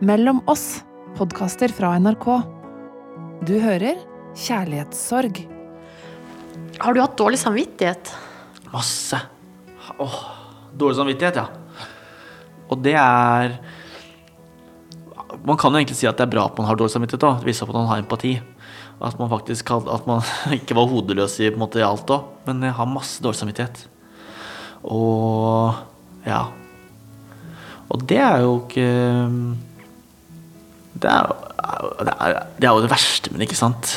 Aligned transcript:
Mellom 0.00 0.40
oss, 0.48 0.80
podkaster 1.18 1.72
fra 1.74 1.92
NRK. 2.00 2.26
Du 3.44 3.54
hører 3.60 3.98
Kjærlighetssorg. 4.38 5.42
Har 6.80 6.96
du 6.96 7.00
hatt 7.02 7.18
dårlig 7.18 7.40
samvittighet? 7.42 8.12
Masse. 8.72 9.18
Åh, 10.00 10.18
dårlig 10.72 10.96
samvittighet, 11.00 11.40
ja. 11.42 11.48
Og 12.70 12.80
det 12.84 12.94
er 12.94 13.58
Man 15.44 15.56
kan 15.56 15.72
jo 15.72 15.78
egentlig 15.80 15.96
si 15.96 16.08
at 16.08 16.18
det 16.18 16.26
er 16.26 16.32
bra 16.34 16.44
at 16.48 16.58
man 16.58 16.66
har 16.68 16.76
dårlig 16.76 16.92
samvittighet. 16.92 17.24
òg. 17.24 17.38
Det 17.40 17.48
viser 17.48 17.68
at 17.68 17.74
man 17.74 17.86
har 17.88 18.00
empati. 18.02 18.34
At 19.00 19.18
man 19.18 19.30
faktisk 19.30 19.70
at 19.72 20.06
man 20.06 20.20
ikke 20.58 20.76
var 20.76 20.88
hodeløs 20.90 21.38
i 21.40 21.48
på 21.48 21.56
en 21.56 21.62
måte 21.64 21.80
i 21.80 21.86
alt 21.86 22.10
òg. 22.12 22.26
Men 22.46 22.62
jeg 22.66 22.76
har 22.76 22.88
masse 22.90 23.22
dårlig 23.22 23.40
samvittighet. 23.40 23.84
Og 24.84 25.74
ja. 26.26 26.44
Og 27.90 28.04
det 28.06 28.20
er 28.22 28.44
jo 28.44 28.58
ikke 28.60 28.88
Det 31.00 31.10
er, 31.10 31.30
det 32.04 32.14
er, 32.14 32.40
det 32.60 32.68
er 32.68 32.74
jo 32.76 32.84
det 32.84 32.92
verste, 32.92 33.32
men 33.32 33.44
ikke 33.46 33.58
sant? 33.58 33.94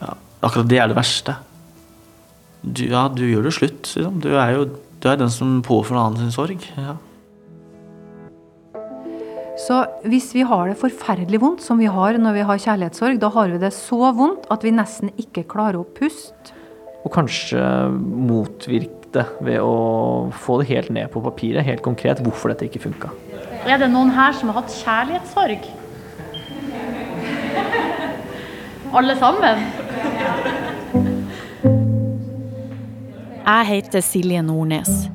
Ja, 0.00 0.16
akkurat 0.44 0.68
det 0.68 0.80
er 0.82 0.90
det 0.90 0.98
verste. 0.98 1.38
Du, 2.66 2.82
ja, 2.90 3.06
du 3.12 3.22
gjør 3.24 3.46
det 3.46 3.54
slutt, 3.56 3.94
liksom. 3.94 4.20
Du 4.24 4.32
er 4.34 4.56
jo 4.56 4.66
du 5.02 5.10
er 5.10 5.18
den 5.20 5.30
som 5.30 5.60
påfører 5.64 5.98
en 5.98 6.04
annen 6.06 6.24
sin 6.24 6.34
sorg. 6.34 6.62
Ja. 6.80 6.96
Så 9.66 9.80
hvis 10.04 10.30
vi 10.36 10.44
har 10.46 10.68
det 10.68 10.76
forferdelig 10.80 11.40
vondt, 11.42 11.64
som 11.64 11.80
vi 11.80 11.88
har 11.90 12.18
når 12.20 12.36
vi 12.36 12.44
har 12.48 12.60
kjærlighetssorg, 12.64 13.20
da 13.20 13.30
har 13.32 13.52
vi 13.52 13.60
det 13.62 13.72
så 13.76 14.10
vondt 14.16 14.48
at 14.52 14.64
vi 14.66 14.74
nesten 14.74 15.12
ikke 15.20 15.46
klarer 15.48 15.80
å 15.80 15.88
puste. 15.96 16.54
Og 17.06 17.12
kanskje 17.14 17.62
motvirke 18.00 19.12
det 19.14 19.24
ved 19.46 19.62
å 19.62 20.28
få 20.34 20.58
det 20.60 20.68
helt 20.72 20.90
ned 20.92 21.08
på 21.12 21.22
papiret, 21.24 21.64
helt 21.64 21.84
konkret, 21.84 22.20
hvorfor 22.24 22.52
dette 22.52 22.66
ikke 22.66 22.82
funka. 22.88 23.12
Er 23.66 23.80
det 23.80 23.88
noen 23.92 24.10
her 24.14 24.34
som 24.36 24.50
har 24.50 24.60
hatt 24.60 24.74
kjærlighetssorg? 24.74 25.70
Alle 28.94 29.16
sammen? 29.18 29.58
Jeg 33.46 33.66
heter 33.66 34.02
Silje 34.04 34.42
Nordnes. 34.46 35.08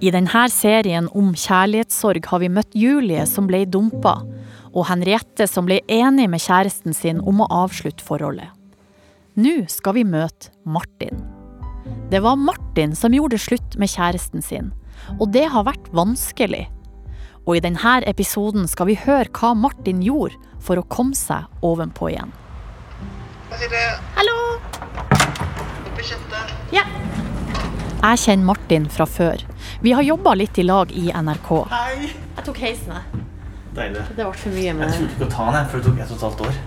I 0.00 0.12
denne 0.14 0.46
serien 0.52 1.08
om 1.16 1.34
kjærlighetssorg 1.36 2.24
har 2.30 2.40
vi 2.40 2.48
møtt 2.48 2.76
Julie 2.76 3.26
som 3.28 3.48
ble 3.50 3.66
dumpa, 3.68 4.14
og 4.72 4.88
Henriette 4.88 5.44
som 5.50 5.68
ble 5.68 5.82
enig 5.92 6.30
med 6.32 6.40
kjæresten 6.40 6.96
sin 6.96 7.20
om 7.20 7.42
å 7.44 7.50
avslutte 7.66 8.04
forholdet. 8.04 8.48
Nå 9.36 9.66
skal 9.68 9.98
vi 9.98 10.08
møte 10.08 10.52
Martin. 10.64 11.20
Det 12.10 12.22
var 12.24 12.40
Martin 12.40 12.96
som 12.96 13.14
gjorde 13.14 13.38
slutt 13.38 13.76
med 13.76 13.92
kjæresten 13.92 14.44
sin, 14.44 14.72
og 15.18 15.28
det 15.36 15.48
har 15.52 15.68
vært 15.68 15.92
vanskelig. 15.92 16.68
Og 17.44 17.56
i 17.58 17.64
denne 17.64 18.00
episoden 18.08 18.68
skal 18.68 18.88
vi 18.88 19.00
høre 19.00 19.28
hva 19.36 19.52
Martin 19.56 20.00
gjorde 20.04 20.38
for 20.60 20.80
å 20.80 20.88
komme 20.88 21.16
seg 21.16 21.48
ovenpå 21.66 22.12
igjen. 22.12 22.32
Hallo! 23.50 24.60
Ja. 26.70 26.84
Jeg 28.00 28.18
kjenner 28.22 28.46
Martin 28.46 28.84
fra 28.94 29.06
før. 29.10 29.42
Vi 29.82 29.90
har 29.96 30.06
jobba 30.06 30.36
litt 30.38 30.58
i 30.58 30.62
lag 30.62 30.92
i 30.94 31.08
NRK. 31.10 31.50
Hei! 31.72 32.12
Jeg 32.36 32.44
tok 32.46 32.60
heisen, 32.62 32.94
jeg. 32.94 33.24
Deilig. 33.74 34.04
Det 34.14 34.22
ble 34.22 34.30
for 34.30 34.54
mye 34.54 34.68
Jeg 34.68 34.76
med 34.78 34.94
turte 34.94 35.16
ikke 35.16 35.26
å 35.26 35.32
ta 35.34 35.48
den, 35.48 35.58
jeg, 35.58 35.68
for 35.72 35.82
det 35.82 35.88
tok 35.88 35.98
ett 35.98 36.14
og 36.14 36.16
et 36.16 36.24
halvt 36.28 36.44
år. 36.46 36.62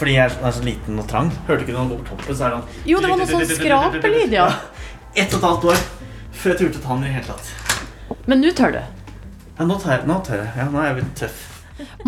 Fordi 0.00 0.16
jeg 0.16 0.32
er 0.32 0.56
så 0.56 0.64
liten 0.64 1.04
og 1.04 1.08
trang. 1.12 1.30
Hørte 1.50 1.66
ikke 1.66 1.76
når 1.76 1.84
den 1.84 1.92
går 1.92 2.02
på 2.02 2.10
toppen, 2.14 2.40
så 2.40 2.48
er 2.48 2.56
det 2.56 2.62
sånn 2.62 2.90
Jo, 2.94 3.04
det 3.04 3.12
var 3.12 3.20
noe 3.20 3.30
sånn 3.34 3.46
skrapelyd, 3.52 4.36
ja. 4.40 4.48
Ett 5.20 5.36
og 5.36 5.42
et 5.42 5.48
halvt 5.50 5.70
år 5.74 5.86
før 6.32 6.54
jeg 6.54 6.60
turte 6.64 6.80
å 6.80 6.86
ta 6.88 6.96
den 6.96 7.04
i 7.04 7.10
det 7.10 7.16
hele 7.18 7.28
tatt. 7.28 8.20
Men 8.32 8.40
nå 8.40 8.56
tør 8.56 8.78
du. 8.78 8.82
Ja, 9.58 9.68
nå 9.68 9.76
tør 9.76 9.98
jeg. 9.98 10.06
Nå 10.08 10.22
tør 10.24 10.40
jeg. 10.40 10.52
Ja, 10.56 10.70
nå 10.72 10.80
er 10.80 10.88
jeg 10.94 11.02
blitt 11.02 11.18
tøff. 11.20 11.51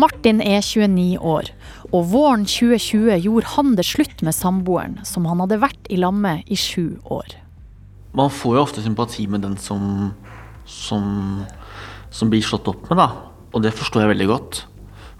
Martin 0.01 0.41
er 0.43 0.61
29 0.63 1.17
år, 1.21 1.49
og 1.91 2.07
våren 2.11 2.45
2020 2.49 3.19
gjorde 3.23 3.53
han 3.55 3.73
det 3.77 3.87
slutt 3.87 4.23
med 4.25 4.35
samboeren, 4.35 4.99
som 5.07 5.27
han 5.29 5.41
hadde 5.43 5.61
vært 5.63 5.89
i 5.91 5.99
lag 6.01 6.15
i 6.45 6.57
sju 6.59 6.97
år. 7.11 7.35
Man 8.15 8.31
får 8.31 8.55
jo 8.55 8.61
ofte 8.63 8.83
sympati 8.83 9.25
med 9.27 9.43
den 9.43 9.57
som, 9.59 10.13
som, 10.63 11.43
som 12.13 12.31
blir 12.31 12.45
slått 12.45 12.69
opp 12.71 12.87
med, 12.87 13.01
da. 13.01 13.09
Og 13.55 13.63
det 13.63 13.73
forstår 13.75 14.05
jeg 14.05 14.13
veldig 14.13 14.29
godt. 14.29 14.61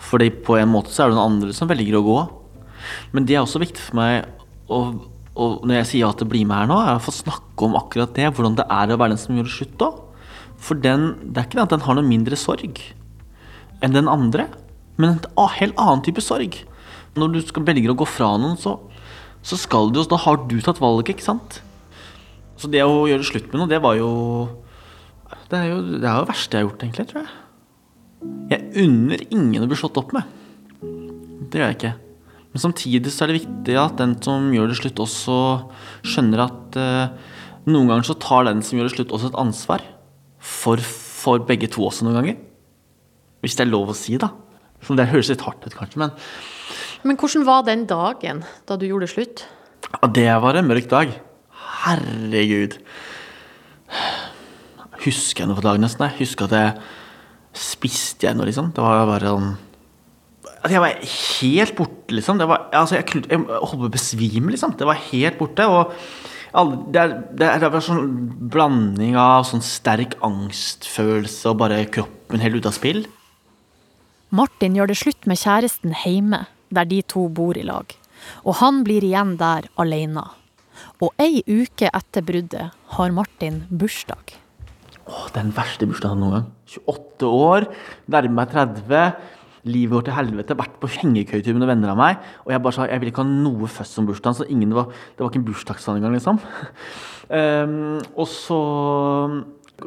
Fordi 0.06 0.30
på 0.46 0.56
en 0.60 0.72
måte 0.72 0.94
så 0.94 1.04
er 1.04 1.12
det 1.12 1.18
noen 1.18 1.36
andre 1.36 1.56
som 1.56 1.68
velger 1.68 1.98
å 2.00 2.06
gå. 2.06 2.18
Men 3.16 3.28
det 3.28 3.36
er 3.36 3.44
også 3.44 3.60
viktig 3.64 3.82
for 3.82 4.00
meg 4.00 4.28
å, 4.72 4.80
og 5.36 5.66
når 5.68 5.82
jeg 5.82 5.90
sier 5.90 6.06
ja 6.06 6.12
til 6.16 6.28
å 6.28 6.32
bli 6.32 6.44
med 6.48 6.62
her 6.62 6.70
nå, 6.70 6.78
er 6.80 6.98
å 6.98 7.04
få 7.04 7.14
snakke 7.16 7.68
om 7.68 7.76
akkurat 7.80 8.14
det. 8.16 8.30
Hvordan 8.32 8.56
det 8.60 8.68
er 8.72 8.94
å 8.94 9.00
være 9.02 9.16
den 9.16 9.22
som 9.22 9.36
gjør 9.36 9.50
det 9.50 9.56
slutt 9.56 9.76
da. 9.82 9.92
For 10.56 10.80
den, 10.80 11.10
det 11.26 11.42
er 11.42 11.50
ikke 11.50 11.60
det 11.60 11.66
at 11.68 11.76
den 11.76 11.86
har 11.88 11.98
noe 11.98 12.08
mindre 12.08 12.40
sorg 12.40 12.80
enn 13.84 13.96
den 13.96 14.12
andre, 14.12 14.48
men 15.00 15.18
en 15.18 15.56
helt 15.58 15.80
annen 15.82 16.04
type 16.06 16.24
sorg. 16.24 16.62
Når 17.16 17.32
du 17.34 17.40
skal 17.44 17.66
velger 17.68 17.92
å 17.92 17.98
gå 18.00 18.08
fra 18.08 18.34
noen, 18.40 18.58
så, 18.60 18.78
så 19.46 19.60
skal 19.60 19.92
du, 19.96 20.02
da 20.08 20.20
har 20.26 20.42
du 20.48 20.58
tatt 20.64 20.82
valget, 20.84 21.16
ikke 21.16 21.28
sant? 21.28 21.62
Så 22.60 22.70
det 22.72 22.84
å 22.86 23.04
gjøre 23.10 23.28
slutt 23.28 23.50
med 23.52 23.60
noe, 23.60 23.72
det 23.72 23.82
var 23.84 23.98
jo 24.00 24.12
Det 25.50 25.58
er 25.60 25.68
jo 25.74 25.82
det, 25.84 26.06
er 26.08 26.22
jo 26.22 26.30
verste 26.30 26.56
jeg 26.56 26.64
har 26.64 26.70
gjort, 26.70 26.86
egentlig, 26.86 27.08
tror 27.12 27.24
jeg. 27.24 27.34
Jeg 28.54 28.86
unner 28.86 29.22
ingen 29.28 29.66
å 29.66 29.70
bli 29.70 29.78
slått 29.78 30.00
opp 30.02 30.16
med. 30.16 30.26
Det 30.82 31.60
gjør 31.60 31.70
jeg 31.70 31.78
ikke. 31.78 31.94
Men 32.56 32.64
samtidig 32.64 33.12
så 33.12 33.26
er 33.26 33.32
det 33.32 33.42
viktig 33.42 33.76
at 33.78 33.98
den 34.00 34.16
som 34.24 34.48
gjør 34.56 34.72
det 34.72 34.78
slutt, 34.80 35.02
også 35.04 35.38
skjønner 36.08 36.46
at 36.46 36.78
eh, 36.80 37.34
noen 37.68 37.90
ganger 37.92 38.08
så 38.08 38.16
tar 38.22 38.48
den 38.48 38.64
som 38.64 38.80
gjør 38.80 38.88
det 38.88 38.96
slutt, 38.96 39.14
også 39.14 39.32
et 39.34 39.40
ansvar. 39.42 39.84
For, 40.40 40.80
for 40.80 41.44
begge 41.46 41.68
to 41.74 41.84
også 41.86 42.08
noen 42.08 42.20
ganger. 42.22 42.38
Hvis 43.46 43.58
det 43.60 43.68
er 43.68 43.70
lov 43.70 43.92
å 43.94 43.98
si, 43.98 44.18
da. 44.18 44.32
Det 44.86 45.08
høres 45.12 45.30
litt 45.30 45.44
hardt 45.46 45.66
ut, 45.66 45.74
kanskje, 45.78 46.02
men 46.02 46.14
Men 47.06 47.18
hvordan 47.22 47.46
var 47.46 47.66
den 47.68 47.86
dagen 47.86 48.42
da 48.66 48.78
du 48.78 48.88
gjorde 48.88 49.06
det 49.06 49.14
slutt? 49.14 49.46
Ja, 49.86 50.08
det 50.10 50.30
var 50.42 50.58
en 50.58 50.66
mørk 50.66 50.88
dag. 50.90 51.12
Herregud. 51.86 52.80
Husker 55.06 55.44
jeg 55.44 55.50
noe 55.52 55.60
fra 55.60 55.70
dagen 55.70 55.86
nesten? 55.86 56.08
Jeg 56.10 56.26
husker 56.26 56.50
at 56.50 56.56
jeg 56.58 56.74
spiste 57.56 58.26
jeg 58.26 58.38
noe, 58.38 58.48
liksom. 58.50 58.72
Det 58.74 58.82
var 58.82 59.06
bare 59.10 59.34
sånn 59.36 59.52
at 60.66 60.74
Jeg 60.74 60.82
var 60.82 60.96
helt 61.06 61.76
borte, 61.78 62.16
liksom. 62.18 62.40
Det 62.42 62.48
var, 62.50 62.70
altså, 62.74 62.98
jeg, 62.98 63.26
jeg 63.30 63.44
holdt 63.46 63.82
på 63.84 63.90
å 63.92 63.94
besvime, 63.94 64.56
liksom. 64.56 64.74
Det 64.80 64.88
var 64.90 65.04
helt 65.12 65.38
borte. 65.38 65.68
Og 65.70 65.94
alle, 66.58 66.80
det, 66.90 67.04
er, 67.04 67.14
det, 67.38 67.46
er, 67.52 67.62
det 67.62 67.70
var 67.76 67.86
sånn 67.86 68.10
blanding 68.50 69.20
av 69.20 69.46
sånn 69.46 69.62
sterk 69.62 70.18
angstfølelse 70.26 71.52
og 71.52 71.62
bare 71.62 71.84
kroppen 71.94 72.42
helt 72.42 72.58
ute 72.58 72.72
av 72.74 72.78
spill. 72.80 73.06
Martin 74.36 74.76
gjør 74.76 74.90
det 74.92 74.98
slutt 75.00 75.28
med 75.30 75.40
kjæresten 75.40 75.94
hjemme, 76.02 76.42
der 76.74 76.88
de 76.90 77.00
to 77.08 77.28
bor 77.32 77.56
i 77.56 77.64
lag. 77.64 77.94
Og 78.44 78.58
han 78.60 78.82
blir 78.84 79.06
igjen 79.06 79.36
der 79.40 79.70
alene. 79.80 80.26
Og 81.00 81.14
ei 81.22 81.40
uke 81.48 81.88
etter 81.88 82.26
bruddet 82.26 82.74
har 82.98 83.16
Martin 83.16 83.64
bursdag. 83.70 84.36
Åh, 85.06 85.28
det 85.30 85.40
den 85.40 85.54
verste 85.56 85.88
bursdagen 85.88 86.20
noen 86.20 86.36
gang. 86.36 86.52
28 86.82 87.30
år, 87.30 87.68
nærmer 88.12 88.38
meg 88.42 88.52
30. 88.52 89.04
Livet 89.70 89.94
går 89.96 90.08
til 90.08 90.18
helvete. 90.18 90.58
Vært 90.58 90.80
på 90.82 90.90
hengekøytur 90.98 91.54
med 91.54 91.62
noen 91.62 91.72
venner 91.76 91.94
av 91.94 92.00
meg. 92.02 92.26
Og 92.44 92.52
jeg 92.52 92.64
bare 92.66 92.76
sa 92.76 92.90
jeg 92.90 93.02
vil 93.04 93.14
ikke 93.14 93.24
ha 93.24 93.30
noe 93.30 93.70
føss 93.72 93.96
om 94.02 94.10
bursdagen. 94.10 94.40
Så 94.42 94.50
ingen 94.52 94.74
var, 94.76 94.90
det 95.16 95.24
var 95.24 95.32
ikke 95.32 95.44
en 95.44 95.48
bursdagsdag 95.48 96.02
engang, 96.02 96.18
liksom. 96.18 96.42
Um, 97.30 98.02
og 98.22 98.28
så 98.30 98.60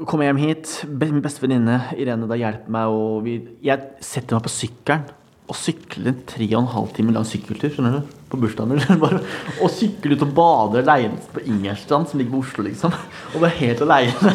kommer 0.07 0.29
hjem 0.29 0.41
hit. 0.43 0.73
Min 0.89 1.23
beste 1.25 1.43
venninne 1.45 1.81
Irene 1.97 2.29
da 2.31 2.37
hjelper 2.39 2.73
meg. 2.75 2.93
Og 2.93 3.23
vi, 3.27 3.39
jeg 3.65 4.05
setter 4.05 4.39
meg 4.39 4.45
på 4.47 4.53
sykkelen 4.53 5.07
og 5.49 5.57
sykler 5.57 6.11
en 6.11 6.17
tre 6.29 6.45
og 6.51 6.59
en 6.61 6.67
halv 6.75 6.91
time 6.93 7.13
lang 7.17 7.25
sykkeltur 7.25 7.71
skjønner 7.73 7.95
du, 8.03 8.17
på 8.29 8.37
bursdagen. 8.37 8.75
min. 8.77 8.99
Bare, 9.05 9.23
og 9.65 9.71
sykler 9.73 10.19
ut 10.19 10.25
og 10.27 10.35
bader 10.37 10.83
aleine 10.85 11.17
på 11.33 11.41
Ingerstrand, 11.49 12.11
som 12.11 12.21
ligger 12.21 12.35
på 12.35 12.43
Oslo, 12.43 12.67
liksom. 12.67 12.93
Og 13.33 13.39
bare 13.41 13.55
helt 13.57 13.81
aleine. 13.87 14.35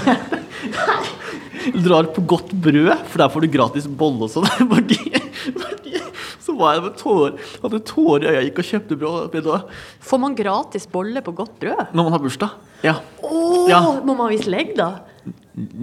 drar 1.85 2.09
på 2.15 2.25
godt 2.27 2.49
brød, 2.65 3.05
for 3.11 3.21
der 3.21 3.29
får 3.31 3.45
du 3.45 3.51
gratis 3.53 3.85
bolle 3.87 4.25
og 4.25 4.33
sånn. 4.33 4.49
Så 6.43 6.57
var 6.59 6.75
jeg 6.75 6.83
med 6.83 6.97
tårer, 6.99 7.37
hadde 7.61 7.79
tårer 7.87 8.25
i 8.25 8.31
øya, 8.33 8.41
gikk 8.49 8.59
og 8.59 8.67
kjøpte 8.67 8.97
brød. 8.99 9.29
brød. 9.31 9.69
Får 10.03 10.19
man 10.25 10.33
gratis 10.35 10.89
bolle 10.91 11.21
på 11.23 11.31
godt 11.37 11.55
brød? 11.61 11.93
Når 11.95 12.09
man 12.09 12.15
har 12.17 12.23
bursdag. 12.25 12.57
Ja. 12.83 12.97
Åh, 13.23 13.69
Ja. 13.69 13.79
Må 14.03 14.17
man 14.17 14.33
vise 14.33 14.49
legg, 14.51 14.73
da? 14.81 14.89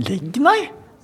Legg, 0.08 0.38
nei. 0.42 0.60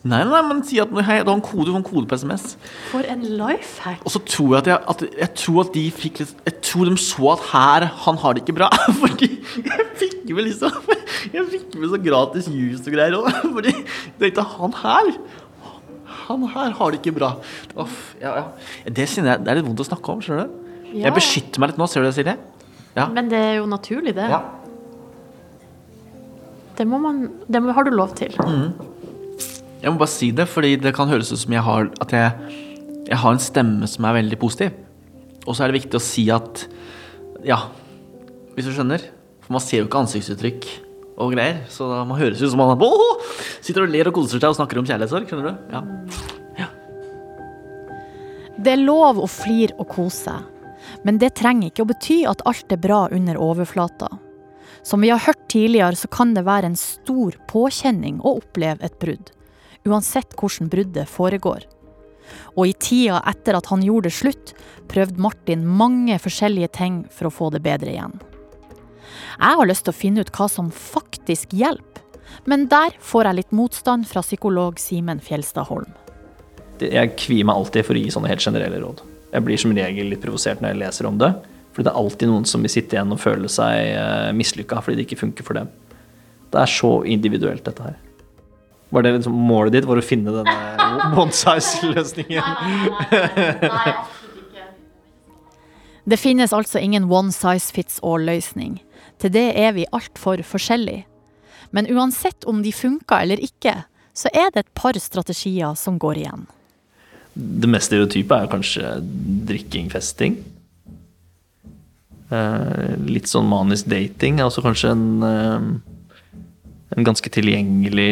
Nei, 0.06 0.20
nei, 0.28 0.40
men 0.46 0.60
si 0.66 0.78
at 0.78 0.90
hei, 1.06 1.16
du 1.24 1.30
har 1.32 1.34
en 1.34 1.42
kode, 1.42 1.66
du 1.72 1.74
en 1.74 1.84
kode 1.86 2.06
på 2.06 2.18
SMS. 2.20 2.52
For 2.92 3.06
en 3.10 3.24
life 3.40 3.80
hack. 3.82 4.04
Og 4.06 4.12
så 4.14 4.20
tror 4.22 4.52
jeg 4.54 4.60
at, 4.60 4.68
jeg, 4.70 4.82
at 4.92 5.22
jeg 5.22 5.30
tror 5.40 5.62
at 5.64 5.72
de 5.74 5.82
fikk 5.94 6.20
litt 6.22 6.44
Jeg 6.46 6.60
tror 6.68 6.86
de 6.90 6.98
så 7.02 7.32
at 7.32 7.46
her, 7.50 7.86
han 8.04 8.20
har 8.22 8.36
det 8.36 8.44
ikke 8.44 8.54
bra. 8.60 8.68
Fordi 9.02 9.30
jeg 9.32 9.88
fikk 10.02 10.30
med 10.30 10.46
liksom 10.50 10.92
Jeg 11.34 11.46
fikk 11.54 11.74
med 11.80 11.90
så 11.90 12.00
gratis 12.04 12.50
juice 12.52 12.84
og 12.86 12.94
greier 12.94 13.18
òg. 13.18 13.32
Fordi 13.56 13.74
tenkte 14.20 14.46
han 14.52 14.76
her 14.82 15.10
Han 16.28 16.46
her 16.54 16.76
har 16.78 16.94
det 16.94 17.00
ikke 17.02 17.16
bra. 17.16 17.32
Uff, 17.74 18.12
ja, 18.22 18.36
ja. 18.42 18.46
Det 18.86 19.08
jeg 19.10 19.26
Det 19.26 19.50
er 19.50 19.58
litt 19.58 19.66
vondt 19.66 19.82
å 19.82 19.88
snakke 19.90 20.14
om, 20.14 20.22
skjønner 20.22 20.46
du. 20.46 20.62
Ja. 20.92 21.08
Jeg 21.08 21.16
beskytter 21.18 21.62
meg 21.62 21.72
litt 21.72 21.82
nå, 21.82 21.90
ser 21.90 22.04
du 22.04 22.10
det, 22.10 22.14
Silje? 22.14 22.36
Ja. 22.96 23.08
Men 23.12 23.26
det 23.32 23.42
er 23.42 23.58
jo 23.58 23.66
naturlig, 23.68 24.14
det. 24.16 24.30
ja. 24.30 24.44
Det, 26.76 26.84
må 26.88 27.00
man, 27.00 27.24
det 27.48 27.62
må, 27.62 27.72
har 27.72 27.86
du 27.86 27.94
lov 27.94 28.14
til. 28.18 28.34
Jeg 29.82 29.92
må 29.92 29.98
bare 30.00 30.12
si 30.12 30.30
det, 30.34 30.48
fordi 30.50 30.76
det 30.80 30.94
kan 30.96 31.08
høres 31.08 31.32
ut 31.32 31.40
som 31.40 31.52
jeg 31.52 31.62
har 31.62 31.90
At 32.02 32.12
jeg 32.12 32.54
jeg 33.06 33.20
har 33.22 33.36
en 33.36 33.42
stemme 33.42 33.86
som 33.90 34.06
er 34.08 34.18
veldig 34.18 34.38
positiv. 34.40 34.74
Og 35.46 35.54
så 35.54 35.62
er 35.62 35.70
det 35.70 35.78
viktig 35.82 35.98
å 35.98 36.02
si 36.02 36.26
at 36.34 36.64
ja, 37.46 37.60
hvis 38.56 38.66
du 38.66 38.72
skjønner. 38.74 39.04
For 39.44 39.54
man 39.54 39.62
ser 39.62 39.84
jo 39.84 39.86
ikke 39.86 40.00
ansiktsuttrykk 40.02 40.66
og 41.22 41.36
greier. 41.36 41.62
Så 41.70 41.86
da 41.90 42.02
man 42.08 42.18
høres 42.18 42.42
ut 42.42 42.50
som 42.50 42.58
man 42.58 42.74
er, 42.74 42.82
«Åh!» 42.82 43.36
sitter 43.62 43.86
og 43.86 43.94
ler 43.94 44.10
og 44.10 44.18
koser 44.18 44.42
seg 44.42 44.50
og 44.50 44.58
snakker 44.58 44.82
om 44.82 44.88
kjærlighetssorg. 44.88 45.30
Skjønner 45.30 45.54
du? 45.54 45.76
Ja. 45.76 45.84
Det 48.56 48.72
er 48.72 48.82
lov 48.82 49.20
å 49.20 49.26
flire 49.30 49.76
og 49.78 49.86
kose, 49.92 50.32
men 51.06 51.18
det 51.22 51.34
trenger 51.38 51.68
ikke 51.68 51.84
å 51.84 51.90
bety 51.90 52.22
at 52.26 52.40
alt 52.48 52.72
er 52.72 52.80
bra 52.82 53.04
under 53.12 53.38
overflata. 53.38 54.08
Som 54.86 55.00
vi 55.00 55.10
har 55.10 55.18
hørt 55.18 55.48
tidligere, 55.48 55.96
så 55.96 56.06
kan 56.06 56.30
det 56.34 56.44
være 56.46 56.68
en 56.70 56.76
stor 56.78 57.34
påkjenning 57.50 58.20
å 58.22 58.36
oppleve 58.38 58.86
et 58.86 58.94
brudd. 59.02 59.32
Uansett 59.82 60.36
hvordan 60.38 60.68
bruddet 60.70 61.10
foregår. 61.10 61.64
Og 62.54 62.70
i 62.70 62.74
tida 62.78 63.18
etter 63.26 63.58
at 63.58 63.66
han 63.72 63.82
gjorde 63.82 64.12
det 64.12 64.14
slutt, 64.14 64.52
prøvde 64.86 65.18
Martin 65.24 65.64
mange 65.66 66.14
forskjellige 66.22 66.70
ting 66.78 67.00
for 67.10 67.26
å 67.26 67.34
få 67.34 67.48
det 67.56 67.64
bedre 67.66 67.96
igjen. 67.96 68.14
Jeg 69.40 69.58
har 69.58 69.66
lyst 69.66 69.88
til 69.88 69.94
å 69.96 69.98
finne 70.04 70.22
ut 70.22 70.30
hva 70.38 70.46
som 70.54 70.70
faktisk 70.70 71.58
hjelper, 71.58 72.06
men 72.46 72.68
der 72.70 72.94
får 73.02 73.26
jeg 73.26 73.40
litt 73.40 73.58
motstand 73.58 74.06
fra 74.06 74.22
psykolog 74.22 74.78
Simen 74.78 75.18
Fjelstad 75.18 75.66
Holm. 75.66 75.90
Jeg 76.78 77.16
kvier 77.18 77.50
meg 77.50 77.58
alltid 77.58 77.90
for 77.90 77.98
å 77.98 78.06
gi 78.06 78.14
sånne 78.14 78.30
helt 78.30 78.46
generelle 78.46 78.78
råd. 78.86 79.02
Jeg 79.34 79.50
blir 79.50 79.58
som 79.66 79.74
regel 79.74 80.14
litt 80.14 80.22
provosert 80.22 80.62
når 80.62 80.76
jeg 80.76 80.84
leser 80.84 81.10
om 81.10 81.18
det. 81.18 81.34
For 81.76 81.84
det 81.84 81.92
er 81.92 82.00
alltid 82.00 82.30
noen 82.30 82.46
som 82.48 82.62
vil 82.64 82.72
sitte 82.72 82.96
igjen 82.96 83.12
og 83.12 83.20
føle 83.20 83.50
seg 83.52 83.90
eh, 83.92 84.32
mislykka 84.32 84.80
fordi 84.80 84.96
det 84.96 85.04
ikke 85.04 85.20
funker 85.26 85.44
for 85.44 85.60
dem. 85.60 85.68
Det 86.48 86.62
er 86.62 86.70
så 86.72 86.92
individuelt, 87.04 87.66
dette 87.66 87.84
her. 87.84 87.98
Var 88.96 89.04
det 89.04 89.12
liksom 89.18 89.36
målet 89.36 89.74
ditt 89.74 89.84
var 89.84 90.00
å 90.00 90.04
finne 90.04 90.32
denne 90.32 90.54
one 91.20 91.34
size-løsningen? 91.36 92.40
Det 96.06 96.16
finnes 96.22 96.54
altså 96.56 96.80
ingen 96.80 97.10
one 97.12 97.34
size 97.34 97.74
fits 97.76 98.00
all-løsning. 98.00 98.78
Til 99.20 99.36
det 99.36 99.46
er 99.58 99.76
vi 99.76 99.84
altfor 99.92 100.40
forskjellige. 100.46 101.04
Men 101.76 101.90
uansett 101.92 102.46
om 102.48 102.62
de 102.64 102.72
funker 102.72 103.26
eller 103.26 103.42
ikke, 103.42 103.82
så 104.16 104.30
er 104.32 104.48
det 104.54 104.64
et 104.64 104.74
par 104.78 104.96
strategier 104.96 105.74
som 105.76 105.98
går 106.00 106.22
igjen. 106.22 106.46
Det 107.36 107.68
mest 107.68 107.90
stereotype 107.90 108.32
er 108.32 108.48
kanskje 108.48 108.94
drikking, 109.50 109.90
festing. 109.92 110.38
Eh, 112.26 112.96
litt 113.06 113.30
sånn 113.30 113.46
manisk 113.46 113.86
dating 113.86 114.40
også 114.42 114.64
kanskje 114.64 114.90
en, 114.90 115.06
eh, 115.22 115.66
en 116.96 117.06
ganske 117.06 117.30
tilgjengelig 117.30 118.08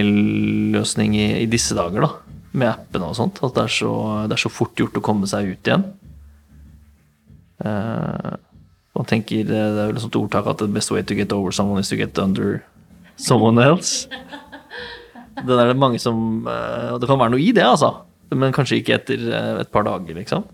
løsning 0.75 1.17
i, 1.19 1.27
i 1.43 1.49
disse 1.51 1.75
dager, 1.75 2.07
da. 2.07 2.39
Med 2.55 2.71
appene 2.71 3.11
og 3.11 3.19
sånt. 3.19 3.43
At 3.43 3.57
det 3.57 3.65
er, 3.67 3.75
så, 3.75 3.93
det 4.31 4.37
er 4.37 4.45
så 4.45 4.53
fort 4.53 4.79
gjort 4.79 5.01
å 5.01 5.03
komme 5.03 5.27
seg 5.31 5.51
ut 5.51 5.71
igjen. 5.71 5.87
Eh, 7.65 8.39
man 8.95 9.11
tenker, 9.11 9.43
Det 9.49 9.59
er 9.59 9.75
vel 9.89 9.99
et 9.99 10.05
sånt 10.05 10.21
ordtak 10.21 10.47
at 10.47 10.63
the 10.63 10.71
best 10.71 10.95
way 10.95 11.03
to 11.03 11.19
get 11.19 11.35
over 11.35 11.51
someone 11.51 11.83
is 11.83 11.91
to 11.91 11.99
get 11.99 12.19
under 12.19 12.63
someone 13.17 13.59
else. 13.59 14.07
Det 15.35 15.51
er 15.51 15.73
det 15.73 15.75
mange 15.75 15.99
som 15.99 16.47
Og 16.47 17.01
det 17.03 17.09
kan 17.11 17.19
være 17.19 17.33
noe 17.35 17.43
i 17.43 17.51
det, 17.51 17.65
altså. 17.67 18.05
Men 18.31 18.55
kanskje 18.55 18.79
ikke 18.79 18.95
etter 18.95 19.25
et 19.65 19.73
par 19.75 19.83
dager, 19.83 20.15
liksom. 20.15 20.47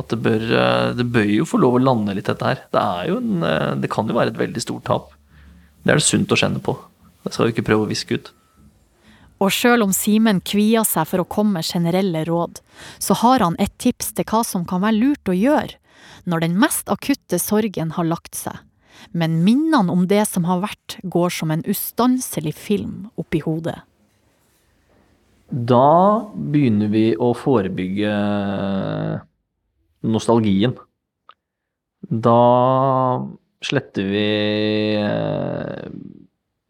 At 0.00 0.10
det 0.10 0.18
bør, 0.24 0.42
eh, 0.42 0.92
det 0.98 1.06
bør 1.14 1.28
jo 1.30 1.46
få 1.46 1.60
lov 1.62 1.78
å 1.78 1.82
lande 1.82 2.14
litt, 2.16 2.26
dette 2.26 2.48
her. 2.48 2.64
Det, 2.72 2.80
er 2.80 3.10
jo 3.12 3.18
en, 3.20 3.42
eh, 3.46 3.74
det 3.82 3.90
kan 3.90 4.08
jo 4.08 4.16
være 4.16 4.34
et 4.34 4.40
veldig 4.40 4.62
stort 4.62 4.84
tap. 4.88 5.12
Det 5.84 5.92
er 5.92 6.00
det 6.00 6.06
sunt 6.06 6.32
å 6.34 6.38
kjenne 6.40 6.62
på. 6.64 6.76
Det 7.24 7.32
skal 7.32 7.46
vi 7.46 7.54
ikke 7.54 7.68
prøve 7.70 7.86
å 7.86 7.92
viske 7.92 8.18
ut. 8.18 8.32
Og 9.42 9.50
sjøl 9.52 9.82
om 9.84 9.92
Simen 9.92 10.40
kvier 10.40 10.86
seg 10.86 11.08
for 11.10 11.22
å 11.22 11.28
komme 11.28 11.58
med 11.58 11.66
generelle 11.66 12.24
råd, 12.26 12.60
så 13.02 13.16
har 13.20 13.42
han 13.44 13.56
et 13.58 13.72
tips 13.82 14.12
til 14.14 14.26
hva 14.30 14.44
som 14.46 14.64
kan 14.68 14.82
være 14.84 15.00
lurt 15.00 15.30
å 15.30 15.36
gjøre 15.36 15.80
når 16.24 16.44
den 16.46 16.54
mest 16.60 16.88
akutte 16.88 17.38
sorgen 17.40 17.92
har 17.96 18.06
lagt 18.08 18.36
seg, 18.38 18.56
men 19.12 19.42
minnene 19.44 19.92
om 19.92 20.06
det 20.08 20.22
som 20.30 20.46
har 20.48 20.62
vært, 20.62 20.96
går 21.02 21.34
som 21.34 21.52
en 21.52 21.64
ustanselig 21.68 22.54
film 22.56 23.10
oppi 23.20 23.42
hodet. 23.44 23.82
Da 25.50 26.24
begynner 26.34 26.88
vi 26.88 27.10
å 27.20 27.34
forebygge 27.36 28.14
nostalgien. 30.04 30.74
Da 32.04 32.38
sletter 33.64 34.08
vi 34.10 34.26
eh, 35.00 35.86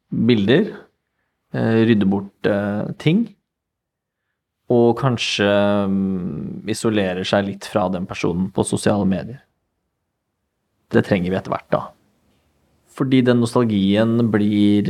bilder, 0.08 0.68
eh, 1.54 1.80
rydder 1.88 2.10
bort 2.10 2.50
eh, 2.50 2.92
ting, 3.02 3.26
og 4.72 4.94
kanskje 5.00 5.48
mm, 5.90 6.68
isolerer 6.70 7.26
seg 7.28 7.48
litt 7.50 7.66
fra 7.68 7.88
den 7.92 8.06
personen 8.08 8.48
på 8.54 8.64
sosiale 8.66 9.06
medier. 9.08 9.42
Det 10.94 11.04
trenger 11.08 11.32
vi 11.32 11.40
etter 11.40 11.52
hvert, 11.52 11.68
da. 11.74 11.82
Fordi 12.94 13.24
den 13.26 13.40
nostalgien 13.42 14.20
blir 14.30 14.86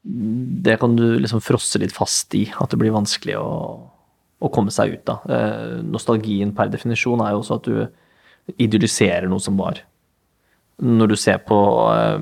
det 0.00 0.78
kan 0.80 0.94
du 0.96 1.18
liksom 1.20 1.42
frosse 1.44 1.76
litt 1.82 1.92
fast 1.92 2.32
i, 2.38 2.46
at 2.56 2.72
det 2.72 2.78
blir 2.80 2.94
vanskelig 2.94 3.36
å, 3.36 3.50
å 4.40 4.50
komme 4.52 4.72
seg 4.72 4.96
ut 4.96 5.12
av. 5.12 5.24
Eh, 5.28 5.78
nostalgien 5.84 6.52
per 6.56 6.72
definisjon 6.72 7.20
er 7.24 7.34
jo 7.34 7.42
også 7.42 7.60
at 7.60 7.68
du 7.68 8.56
idylliserer 8.60 9.28
noe 9.30 9.42
som 9.42 9.58
var. 9.60 9.82
Når 10.80 11.12
du 11.12 11.16
ser 11.20 11.42
på 11.44 11.58
eh, 11.92 12.16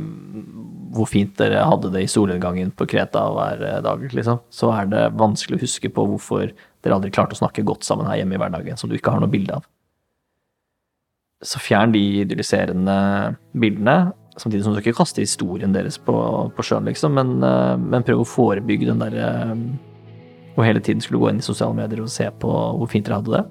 hvor 0.97 1.09
fint 1.11 1.35
dere 1.39 1.63
hadde 1.69 1.93
det 1.95 2.03
i 2.05 2.11
solnedgangen 2.11 2.73
på 2.75 2.89
Kreta 2.91 3.23
hver 3.37 3.63
eh, 3.63 3.81
dag, 3.87 4.03
liksom, 4.19 4.43
så 4.51 4.73
er 4.75 4.91
det 4.91 5.09
vanskelig 5.19 5.61
å 5.61 5.65
huske 5.65 5.93
på 5.95 6.07
hvorfor 6.11 6.51
dere 6.51 6.99
aldri 6.99 7.15
klarte 7.15 7.39
å 7.39 7.43
snakke 7.45 7.67
godt 7.67 7.87
sammen 7.87 8.09
her 8.11 8.21
hjemme 8.21 8.39
i 8.39 8.43
hverdagen, 8.43 8.79
som 8.81 8.91
du 8.91 8.99
ikke 8.99 9.15
har 9.15 9.23
noe 9.23 9.31
bilde 9.31 9.61
av. 9.61 9.67
Så 11.47 11.61
fjern 11.63 11.95
de 11.95 12.03
idylliserende 12.25 12.97
bildene, 13.55 14.11
samtidig 14.39 14.65
som 14.67 14.75
du 14.75 14.81
ikke 14.83 14.97
kaster 14.99 15.23
historien 15.23 15.71
deres 15.75 16.01
på, 16.03 16.17
på 16.55 16.65
sjøen, 16.67 16.91
liksom, 16.91 17.15
men, 17.15 17.37
men 17.39 18.07
prøv 18.07 18.25
å 18.25 18.27
forebygge 18.27 18.91
den 18.91 19.05
derre 19.05 19.29
Og 20.59 20.65
hele 20.67 20.83
tiden 20.83 21.01
skulle 21.01 21.21
gå 21.23 21.31
inn 21.31 21.39
i 21.39 21.47
sosiale 21.47 21.77
medier 21.79 22.03
og 22.03 22.11
se 22.11 22.27
på 22.43 22.51
hvor 22.51 22.91
fint 22.91 23.07
dere 23.07 23.21
hadde 23.21 23.37
det. 23.37 23.45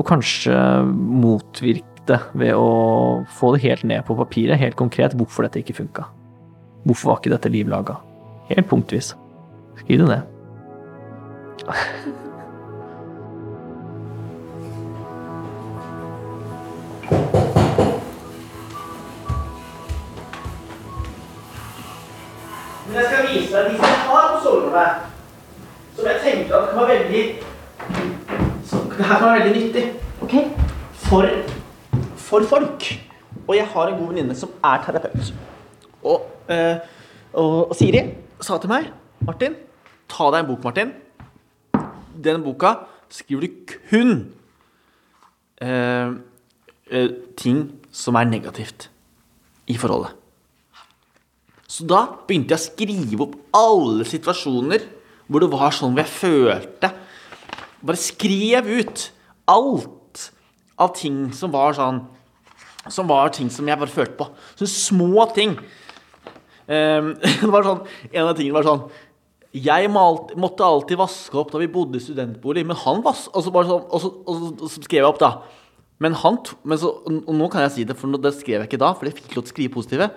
Og 0.00 0.08
kanskje 0.08 0.56
motvirke 0.88 1.92
det 2.06 2.20
ved 2.38 2.54
å 2.56 3.24
få 3.36 3.52
det 3.54 3.64
helt 3.66 3.84
ned 3.84 4.04
på 4.06 4.16
papiret, 4.16 4.60
helt 4.60 4.78
konkret, 4.78 5.16
hvorfor 5.18 5.44
dette 5.44 5.60
ikke 5.60 5.76
funka. 5.80 6.06
Hvorfor 6.86 7.10
var 7.10 7.20
ikke 7.20 7.34
dette 7.34 7.50
liv 7.52 7.68
laga? 7.68 7.98
Helt 8.48 8.68
punktvis. 8.70 9.12
Skriv 9.82 10.04
det 10.04 10.08
ned. 10.08 10.22
Men 22.86 23.02
jeg 23.02 23.10
skal 23.10 23.28
vise 23.28 23.52
deg 23.52 23.74
de 23.74 23.76
som 23.82 24.08
har 24.14 24.32
på 24.36 24.40
soverommet. 24.46 25.05
Tenker 26.26 26.56
at 26.58 26.72
kan 26.72 26.88
være 26.88 27.04
veldig 27.04 27.24
Det 28.96 29.04
her 29.06 29.18
kan 29.18 29.28
være 29.28 29.44
veldig 29.44 29.60
nyttig. 29.62 29.84
For, 31.06 31.28
for 32.16 32.42
folk. 32.50 32.86
Og 33.46 33.56
jeg 33.56 33.66
har 33.66 33.86
en 33.88 33.98
god 33.98 34.08
venninne 34.10 34.34
som 34.34 34.50
er 34.64 34.80
terapeut. 34.82 35.28
Og, 36.02 36.24
eh, 36.50 36.80
og, 37.32 37.68
og 37.70 37.76
Siri 37.78 38.02
sa 38.42 38.58
til 38.58 38.72
meg 38.72 38.88
Martin, 39.26 39.54
ta 40.10 40.26
deg 40.34 40.42
en 40.42 40.48
bok, 40.50 40.66
Martin. 40.66 40.90
Den 42.24 42.42
boka 42.42 42.74
skriver 43.12 43.46
du 43.46 43.76
kun 43.86 44.12
eh, 45.62 46.10
ting 47.38 47.62
som 47.92 48.18
er 48.18 48.26
negativt 48.26 48.90
i 49.70 49.78
forholdet. 49.78 50.10
Så 51.70 51.86
da 51.86 52.02
begynte 52.26 52.56
jeg 52.56 52.62
å 52.62 52.66
skrive 52.66 53.26
opp 53.28 53.38
alle 53.54 54.06
situasjoner 54.08 54.95
hvor 55.26 55.42
det 55.42 55.50
var 55.52 55.74
sånn 55.74 55.94
hvor 55.94 56.04
jeg 56.04 56.16
følte 56.20 56.92
Bare 57.86 58.00
skrev 58.00 58.68
ut 58.80 59.02
alt 59.50 60.22
av 60.80 60.94
ting 60.96 61.30
som 61.36 61.52
var 61.54 61.76
sånn 61.76 62.02
Som 62.92 63.10
var 63.10 63.32
ting 63.34 63.50
som 63.52 63.66
jeg 63.66 63.78
bare 63.78 63.90
følte 63.90 64.16
på. 64.20 64.28
Sånne 64.54 64.70
små 64.70 65.26
ting. 65.34 65.56
Um, 66.66 67.12
det 67.42 67.50
var 67.50 67.66
sånn, 67.66 67.84
En 68.12 68.30
av 68.30 68.34
tingene 68.38 68.56
var 68.56 68.66
sånn 68.66 68.86
Jeg 69.54 69.90
måtte 69.90 70.66
alltid 70.66 70.98
vaske 71.00 71.38
opp 71.38 71.52
da 71.52 71.60
vi 71.62 71.70
bodde 71.72 72.00
i 72.00 72.02
studentbolig, 72.02 72.66
men 72.66 72.76
han 72.76 73.04
vas... 73.04 73.26
Og 73.32 73.46
så, 73.46 73.52
sånn, 73.54 73.86
og 73.86 74.02
så, 74.02 74.10
og 74.26 74.34
så, 74.42 74.50
og 74.52 74.72
så 74.72 74.82
skrev 74.84 75.00
jeg 75.00 75.08
opp, 75.08 75.22
da. 75.22 75.30
Men 76.02 76.16
han 76.20 76.36
men 76.68 76.80
så, 76.80 76.90
og 77.08 77.30
nå 77.32 77.46
kan 77.48 77.64
jeg 77.64 77.72
si 77.72 77.86
det, 77.88 77.96
for 77.96 78.12
det 78.20 78.34
skrev 78.36 78.60
jeg 78.60 78.68
ikke 78.68 78.82
da, 78.82 78.90
for 78.92 79.08
jeg 79.08 79.16
fikk 79.16 79.30
lov 79.38 79.46
til 79.46 79.48
å 79.48 79.54
skrive 79.54 79.74
positive. 79.78 80.10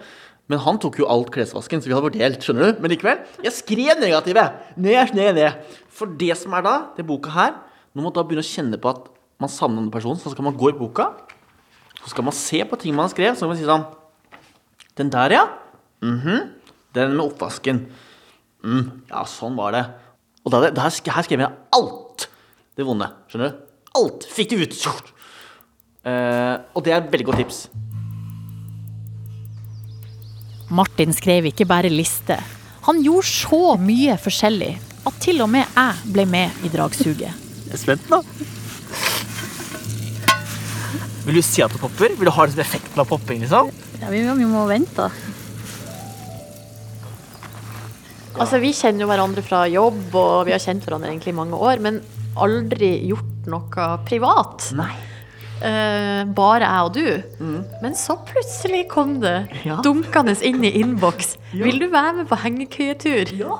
Men 0.49 0.61
han 0.63 0.79
tok 0.81 0.97
jo 0.97 1.07
alt 1.09 1.29
klesvasken, 1.33 1.81
så 1.81 1.89
vi 1.89 1.93
hadde 1.93 2.07
fordelt, 2.07 2.41
skjønner 2.41 2.71
du? 2.71 2.81
Men 2.81 2.93
likevel, 2.95 3.19
jeg 3.45 3.53
skrev 3.53 4.01
negative! 4.01 4.45
Ned, 4.81 5.13
ned, 5.13 5.37
ned. 5.37 5.75
For 5.93 6.09
det 6.19 6.33
som 6.39 6.55
er 6.57 6.65
da, 6.65 6.75
det 6.97 7.05
boka 7.05 7.33
her, 7.35 7.53
når 7.93 8.07
man 8.07 8.15
da 8.15 8.23
begynner 8.25 8.45
å 8.45 8.49
kjenne 8.49 8.79
på 8.81 8.89
at 8.89 9.11
man 9.39 9.51
savner 9.53 9.83
denne 9.83 9.93
personen, 9.93 10.17
så 10.21 10.33
skal 10.33 10.47
man 10.47 10.57
gå 10.57 10.71
i 10.71 10.77
boka, 10.77 11.11
så 12.01 12.11
skal 12.15 12.25
man 12.25 12.35
se 12.35 12.63
på 12.65 12.79
ting 12.81 12.95
man 12.97 13.05
har 13.05 13.13
skrevet, 13.13 13.37
så 13.37 13.45
kan 13.45 13.53
man 13.53 13.59
si 13.61 13.67
sånn 13.67 13.87
Den 14.99 15.11
der, 15.13 15.31
ja. 15.37 15.45
Mhm. 16.03 16.49
Den 16.97 17.13
med 17.13 17.23
oppvasken. 17.29 17.85
Mm, 18.65 19.05
ja, 19.11 19.21
sånn 19.29 19.55
var 19.55 19.71
det. 19.77 19.83
Og 20.43 20.51
da, 20.51 20.65
da, 20.73 20.87
her 20.89 21.23
skrev 21.23 21.43
jeg 21.45 21.53
alt. 21.77 22.25
det 22.75 22.87
vonde. 22.87 23.07
Skjønner 23.29 23.51
du? 23.53 23.61
Alt 23.99 24.25
fikk 24.31 24.49
det 24.51 24.65
ut! 24.65 25.13
Eh, 26.07 26.55
og 26.73 26.83
det 26.85 26.93
er 26.93 27.01
et 27.03 27.11
veldig 27.11 27.27
godt 27.27 27.41
tips. 27.43 27.61
Martin 30.69 31.13
skrev 31.15 31.49
ikke 31.49 31.67
bare 31.69 31.89
liste. 31.89 32.38
Han 32.85 33.01
gjorde 33.03 33.27
så 33.27 33.75
mye 33.81 34.15
forskjellig 34.21 34.75
at 35.09 35.19
til 35.23 35.41
og 35.41 35.49
med 35.51 35.65
jeg 35.65 36.13
ble 36.13 36.25
med 36.29 36.65
i 36.65 36.71
dragsuget. 36.73 37.33
Jeg 37.65 37.73
er 37.73 37.81
spent 37.81 38.09
nå. 38.11 38.21
Vil 41.25 41.38
du 41.38 41.43
si 41.45 41.61
at 41.61 41.73
det 41.73 41.81
popper? 41.81 42.15
Vil 42.17 42.29
du 42.29 42.33
ha 42.33 42.45
liksom 42.45 42.63
effekten 42.63 43.01
av 43.01 43.09
popping, 43.09 43.43
liksom? 43.43 43.69
Ja, 43.99 44.09
vi, 44.09 44.23
vi 44.23 44.47
må 44.49 44.63
vente. 44.69 45.09
Altså, 48.39 48.61
vi 48.63 48.71
kjenner 48.73 49.03
jo 49.03 49.09
hverandre 49.11 49.43
fra 49.45 49.65
jobb, 49.69 50.15
og 50.15 50.47
vi 50.47 50.55
har 50.55 50.63
kjent 50.63 50.85
hverandre 50.85 51.11
egentlig 51.11 51.33
i 51.33 51.38
mange 51.38 51.59
år, 51.59 51.81
men 51.83 51.99
aldri 52.39 52.93
gjort 53.09 53.49
noe 53.51 53.88
privat. 54.07 54.69
Nei. 54.77 54.93
Eh, 55.59 56.21
bare 56.37 56.63
jeg 56.63 56.83
og 56.87 56.93
du. 56.95 57.63
Men 57.83 57.95
så 57.99 58.15
plutselig 58.23 58.85
kom 58.91 59.17
det 59.19 59.49
Ja. 59.65 59.81
dunkende 59.83 60.35
inn 60.45 60.63
i 60.63 60.71
innboks. 60.79 61.33
Vil 61.51 61.79
du 61.81 61.89
være 61.91 62.13
med 62.21 62.29
på 62.29 62.37
hengekøyetur? 62.39 63.33
Ja. 63.35 63.57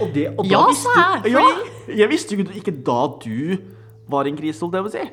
Og, 0.00 0.10
det, 0.14 0.26
og 0.36 0.44
Ja, 0.50 0.66
visste 0.68 0.92
sa 0.92 1.00
jeg, 1.00 1.32
Fordi... 1.32 1.32
ja, 1.88 1.96
jeg 2.02 2.10
visste 2.12 2.36
jo 2.36 2.44
ikke 2.60 2.74
da 2.84 2.98
du 3.24 3.56
var 4.10 4.28
en 4.28 4.36
krise, 4.36 4.60
holdt 4.60 4.76
jeg 4.76 4.84
på 4.84 4.90
å 4.90 4.94
si. 4.98 5.08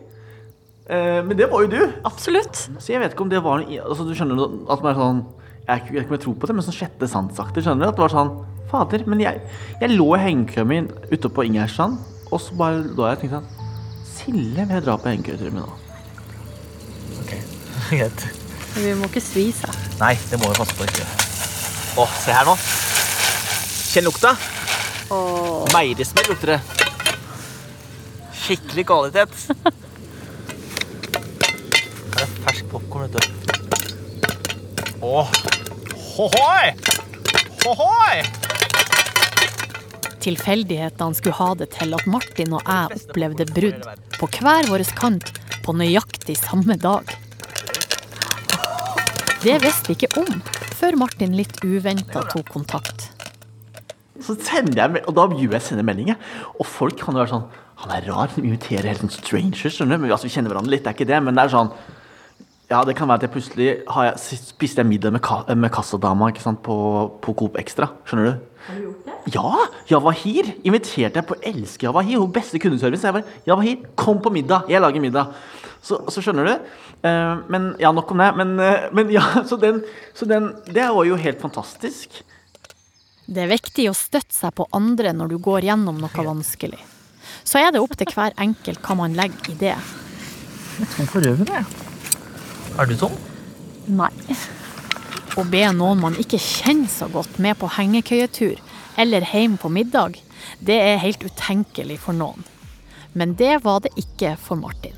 Uh, 0.88 1.20
men 1.28 1.36
det 1.40 1.50
var 1.52 1.66
jo 1.66 1.72
du. 1.72 1.82
Absolutt. 2.08 2.62
Så 2.80 2.94
jeg 2.94 3.02
vet 3.04 3.12
ikke 3.16 3.26
om 3.26 3.32
det 3.32 3.42
var 3.44 3.60
altså, 3.60 4.06
Du 4.08 4.14
skjønner 4.16 4.40
at 4.72 4.84
man 4.86 4.94
er 4.94 4.96
sånn 5.02 5.18
Jeg 5.68 5.82
vet 5.84 5.90
ikke 6.00 6.08
om 6.08 6.16
jeg 6.16 6.22
tror 6.24 6.36
på 6.40 6.48
det, 6.48 6.56
men 6.56 6.64
sånn 6.64 6.78
sjette 6.78 7.10
sansaktig. 7.12 7.64
Skjønner 7.66 7.84
du? 7.84 7.90
At 7.92 7.98
det 8.00 8.06
var 8.06 8.14
sånn 8.16 8.32
Fader, 8.72 9.04
men 9.08 9.20
jeg, 9.24 9.42
jeg 9.82 9.96
lå 9.96 10.08
i 10.16 10.20
hengekøyen 10.24 10.68
min 10.68 10.88
ute 11.12 11.28
på 11.32 11.44
Ingerstrand, 11.48 12.00
og 12.32 12.40
så 12.44 12.56
bare 12.60 12.82
lå 12.84 13.04
jeg 13.08 13.18
og 13.18 13.22
tenkte 13.22 13.40
sånn 13.40 13.57
Silje, 14.28 14.66
vil 14.68 14.74
jeg 14.76 14.84
dra 14.84 14.98
på 15.00 15.08
hengekøyetur 15.08 15.54
med 15.56 15.62
nå? 15.64 15.76
Ok, 17.22 17.30
greit. 17.96 18.26
Vi 18.76 18.92
må 19.00 19.08
ikke 19.08 19.22
svi 19.24 19.46
seg. 19.56 19.72
Nei, 20.02 20.18
det 20.28 20.36
må 20.42 20.50
vi 20.52 20.58
passe 20.60 20.76
på 20.76 20.84
ikke. 20.84 21.06
Å, 21.98 22.06
se 22.20 22.36
her 22.36 22.44
nå. 22.50 22.58
Kjenn 23.88 24.06
lukta. 24.10 24.34
Meierismell 25.72 26.28
lukter 26.34 26.58
det. 26.58 26.60
Skikkelig 28.44 28.84
kvalitet. 28.92 29.32
Her 32.18 32.26
er 32.26 32.36
fersk 32.44 32.68
popkorn, 32.74 33.08
vet 33.08 33.16
du. 33.16 33.22
Åh. 35.08 35.32
Hohoi! 36.18 36.68
Hohoi! 37.64 38.16
Tilfeldighetene 40.28 41.16
skulle 41.16 41.38
ha 41.38 41.54
det 41.56 41.70
til 41.78 41.94
at 41.96 42.08
Martin 42.12 42.52
og 42.58 42.66
jeg 42.68 42.98
opplevde 43.00 43.46
brudd 43.48 43.86
på 44.18 44.28
hver 44.36 44.68
vår 44.68 44.84
kant 45.00 45.30
på 45.64 45.76
nøyaktig 45.80 46.36
samme 46.36 46.76
dag. 46.82 47.14
Det 49.40 49.56
visste 49.64 49.88
vi 49.88 49.96
ikke 49.96 50.10
om 50.20 50.42
før 50.76 50.98
Martin 51.00 51.38
litt 51.38 51.56
uventa 51.64 52.26
tok 52.28 52.52
kontakt. 52.52 53.08
Så 54.20 54.36
sender 54.42 54.82
jeg, 54.82 55.06
og 55.08 55.16
da 55.16 55.30
gjør 55.32 55.56
jeg 55.56 55.64
sende 55.64 55.88
meldinger. 55.88 56.20
Og 56.60 56.68
folk 56.68 57.00
kan 57.00 57.16
jo 57.16 57.24
være 57.24 57.36
sånn 57.38 57.48
Han 57.78 57.92
er 57.94 58.08
rar, 58.10 58.32
han 58.34 58.42
inviterer 58.42 58.88
helt 58.90 59.04
sånn 59.04 59.14
strangers, 59.14 59.76
skjønner 59.76 60.00
du. 60.00 60.02
Men, 60.02 60.12
altså, 60.12 60.26
vi 60.26 60.34
kjenner 60.34 60.50
hverandre 60.50 60.74
litt, 60.74 60.82
det 60.82 60.90
er 60.90 60.96
ikke 60.98 61.06
det, 61.12 61.20
men 61.22 61.38
det 61.38 61.44
er 61.44 61.52
sånn 61.54 61.68
Ja, 62.68 62.82
det 62.84 62.98
kan 63.00 63.08
være 63.08 63.22
at 63.22 63.24
jeg 63.24 63.32
plutselig 63.32 63.68
har 63.88 64.10
jeg, 64.10 64.40
spiste 64.44 64.84
jeg 64.84 64.90
middag 64.90 65.14
med, 65.16 65.22
ka, 65.24 65.40
med 65.56 65.72
kassadama 65.72 66.28
ikke 66.34 66.44
sant, 66.44 66.60
på, 66.66 66.76
på 67.24 67.36
Coop 67.40 67.56
Extra. 67.62 67.94
Skjønner 68.04 68.28
du? 68.28 68.58
Har 68.66 68.76
du 68.76 68.82
gjort 68.90 69.06
det? 69.06 69.16
Ja! 69.38 69.68
Javahir 69.88 70.50
inviterte 70.68 71.22
jeg 71.22 71.28
på 71.30 71.38
Elsker 71.48 71.88
Javahir, 71.88 72.20
hun 72.20 72.34
beste 72.36 72.60
kundeservice. 72.60 73.08
Jeg 73.08 73.16
bare 73.16 73.48
Javahir, 73.48 73.88
kom 73.96 74.20
på 74.20 74.34
middag! 74.36 74.68
Jeg 74.68 74.84
lager 74.84 75.04
middag. 75.04 75.32
Så, 75.80 76.02
så 76.12 76.20
skjønner 76.20 76.50
du? 76.50 76.68
Uh, 77.08 77.48
men 77.48 77.72
Ja, 77.80 77.94
nok 77.96 78.12
om 78.12 78.26
det. 78.26 78.34
Men, 78.36 78.54
uh, 78.60 78.92
men 78.92 79.16
ja, 79.16 79.24
så 79.50 79.56
den, 79.62 79.80
så 80.12 80.28
den 80.28 80.52
Det 80.68 80.92
var 80.92 81.08
jo 81.08 81.16
helt 81.16 81.40
fantastisk. 81.40 82.20
Det 83.28 83.48
er 83.48 83.52
viktig 83.56 83.88
å 83.88 83.96
støtte 83.96 84.36
seg 84.36 84.56
på 84.60 84.68
andre 84.76 85.16
når 85.16 85.32
du 85.32 85.40
går 85.40 85.72
gjennom 85.72 86.04
noe 86.04 86.32
vanskelig. 86.32 86.84
Så 87.48 87.64
er 87.64 87.72
det 87.72 87.80
opp 87.80 87.96
til 87.96 88.12
hver 88.12 88.36
enkelt 88.36 88.84
hva 88.84 89.04
man 89.08 89.16
legger 89.16 89.56
i 89.56 89.60
det. 89.68 89.76
Jeg 90.78 90.96
Tom 90.98 91.08
for 91.16 91.24
røven, 91.24 91.48
jeg. 91.48 91.87
Er 92.78 92.86
du 92.86 92.94
tom? 93.00 93.14
Nei. 93.90 94.12
Å 95.38 95.44
be 95.50 95.64
noen 95.74 96.02
man 96.02 96.18
ikke 96.22 96.40
kjenner 96.42 96.90
så 96.92 97.08
godt 97.10 97.40
med 97.42 97.58
på 97.58 97.70
hengekøyetur 97.74 98.58
eller 98.98 99.26
hjem 99.30 99.56
på 99.62 99.70
middag, 99.70 100.18
det 100.62 100.78
er 100.82 101.02
helt 101.02 101.22
utenkelig 101.26 102.00
for 102.02 102.18
noen. 102.18 102.46
Men 103.18 103.36
det 103.38 103.60
var 103.66 103.82
det 103.86 103.94
ikke 103.98 104.36
for 104.42 104.60
Martin. 104.62 104.96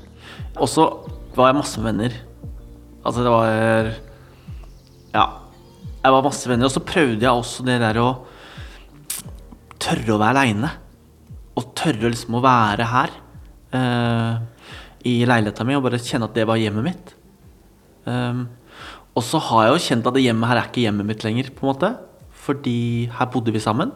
Og 0.56 0.68
så 0.68 0.86
var 1.36 1.50
jeg 1.50 1.58
masse 1.60 1.84
venner. 1.84 2.16
Altså, 3.04 3.24
det 3.24 3.32
var 3.32 3.94
Ja. 5.14 5.26
Jeg 6.00 6.12
var 6.12 6.24
masse 6.24 6.48
venner. 6.48 6.64
Og 6.64 6.72
så 6.72 6.80
prøvde 6.80 7.20
jeg 7.20 7.32
også 7.32 7.64
det 7.64 7.80
der 7.80 7.96
å 8.00 8.10
tørre 9.80 10.14
å 10.14 10.20
være 10.20 10.36
aleine. 10.36 10.70
Og 11.56 11.74
tørre 11.76 12.12
liksom 12.12 12.38
å 12.40 12.44
være 12.44 12.92
her 12.92 13.18
Uh, 13.70 14.42
i 15.06 15.20
leiligheta 15.22 15.62
mi 15.62 15.76
og 15.78 15.84
bare 15.84 16.00
kjenne 16.02 16.26
at 16.26 16.34
det 16.34 16.42
var 16.48 16.58
hjemmet 16.58 16.82
mitt. 16.88 17.12
Um, 18.06 18.46
og 19.18 19.26
så 19.26 19.40
har 19.42 19.66
jeg 19.66 19.74
jo 19.74 19.82
kjent 19.88 20.06
at 20.08 20.16
det 20.16 20.24
hjemmet 20.24 20.50
her 20.50 20.60
er 20.60 20.70
ikke 20.70 20.84
hjemmet 20.84 21.08
mitt 21.08 21.24
lenger, 21.26 21.50
på 21.54 21.66
en 21.66 21.72
måte. 21.72 21.90
Fordi 22.44 23.10
her 23.18 23.30
bodde 23.32 23.52
vi 23.54 23.62
sammen. 23.62 23.92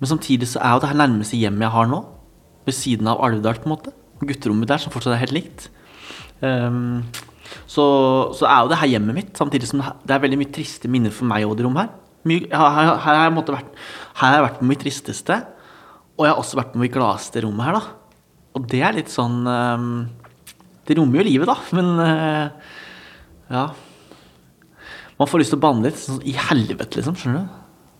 Men 0.00 0.10
samtidig 0.10 0.48
så 0.50 0.62
er 0.62 0.74
jo 0.74 0.82
det 0.82 0.92
her 0.92 1.00
nærmeste 1.02 1.38
hjemmet 1.38 1.66
jeg 1.66 1.76
har 1.76 1.90
nå. 1.90 2.00
Ved 2.66 2.76
siden 2.78 3.10
av 3.10 3.20
Alvdal, 3.24 3.60
på 3.60 3.68
en 3.68 3.74
måte. 3.74 3.94
Gutterommet 4.22 4.70
der, 4.70 4.80
som 4.82 4.94
fortsatt 4.94 5.16
er 5.16 5.24
helt 5.24 5.36
likt. 5.36 5.68
Um, 6.42 7.02
så, 7.66 7.84
så 8.34 8.46
er 8.48 8.62
jo 8.62 8.70
det 8.72 8.78
her 8.80 8.92
hjemmet 8.94 9.16
mitt, 9.16 9.32
samtidig 9.38 9.68
som 9.68 9.82
det 9.82 10.14
er 10.14 10.22
veldig 10.22 10.38
mye 10.40 10.52
triste 10.54 10.90
minner 10.90 11.12
for 11.14 11.28
meg 11.28 11.46
over 11.46 11.58
det 11.58 11.66
rommet 11.66 11.84
her. 11.84 11.98
Mye, 12.28 12.46
her, 12.54 12.92
her, 13.02 13.18
har 13.18 13.32
vært, 13.34 13.50
her 13.50 14.22
har 14.22 14.36
jeg 14.36 14.46
vært 14.46 14.60
på 14.60 14.68
mitt 14.70 14.82
tristeste, 14.84 15.38
og 16.14 16.26
jeg 16.26 16.32
har 16.32 16.40
også 16.40 16.58
vært 16.60 16.72
på 16.74 16.82
mitt 16.82 16.94
gladeste 16.94 17.42
rommet 17.44 17.66
her, 17.66 17.78
da. 17.78 18.22
Og 18.58 18.68
det 18.70 18.82
er 18.84 18.94
litt 18.94 19.08
sånn 19.08 19.46
um, 19.48 19.86
Det 20.84 20.98
rommer 20.98 21.22
jo 21.22 21.24
livet, 21.24 21.48
da, 21.48 21.56
men 21.74 21.88
uh, 21.98 22.72
ja. 23.52 23.66
Man 25.18 25.28
får 25.28 25.42
lyst 25.42 25.52
til 25.54 25.60
å 25.60 25.62
banne 25.62 25.86
litt. 25.86 26.00
Sånn 26.00 26.22
i 26.26 26.34
helvete, 26.36 26.98
liksom. 26.98 27.18
Skjønner 27.18 27.44
du? 27.44 27.58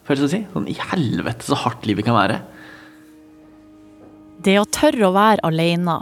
Føles 0.08 0.24
det 0.24 0.28
å 0.28 0.32
si? 0.32 0.40
Sånn 0.54 0.70
i 0.70 0.78
helvete 0.90 1.46
så 1.46 1.58
hardt 1.62 1.86
livet 1.86 2.08
kan 2.08 2.18
være. 2.18 2.40
Det 4.42 4.56
å 4.58 4.66
tørre 4.74 5.06
å 5.06 5.14
være 5.14 5.44
alene, 5.46 6.00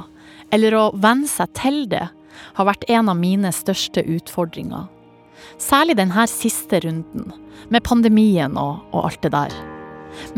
eller 0.55 0.77
å 0.79 0.85
venne 0.97 1.29
seg 1.29 1.53
til 1.59 1.83
det, 1.91 2.07
har 2.57 2.69
vært 2.69 2.87
en 2.89 3.11
av 3.13 3.19
mine 3.19 3.51
største 3.53 4.05
utfordringer. 4.09 4.87
Særlig 5.61 5.99
denne 5.99 6.25
siste 6.31 6.81
runden, 6.87 7.35
med 7.69 7.85
pandemien 7.85 8.57
og, 8.57 8.81
og 8.95 9.11
alt 9.11 9.21
det 9.27 9.35
der. 9.35 9.59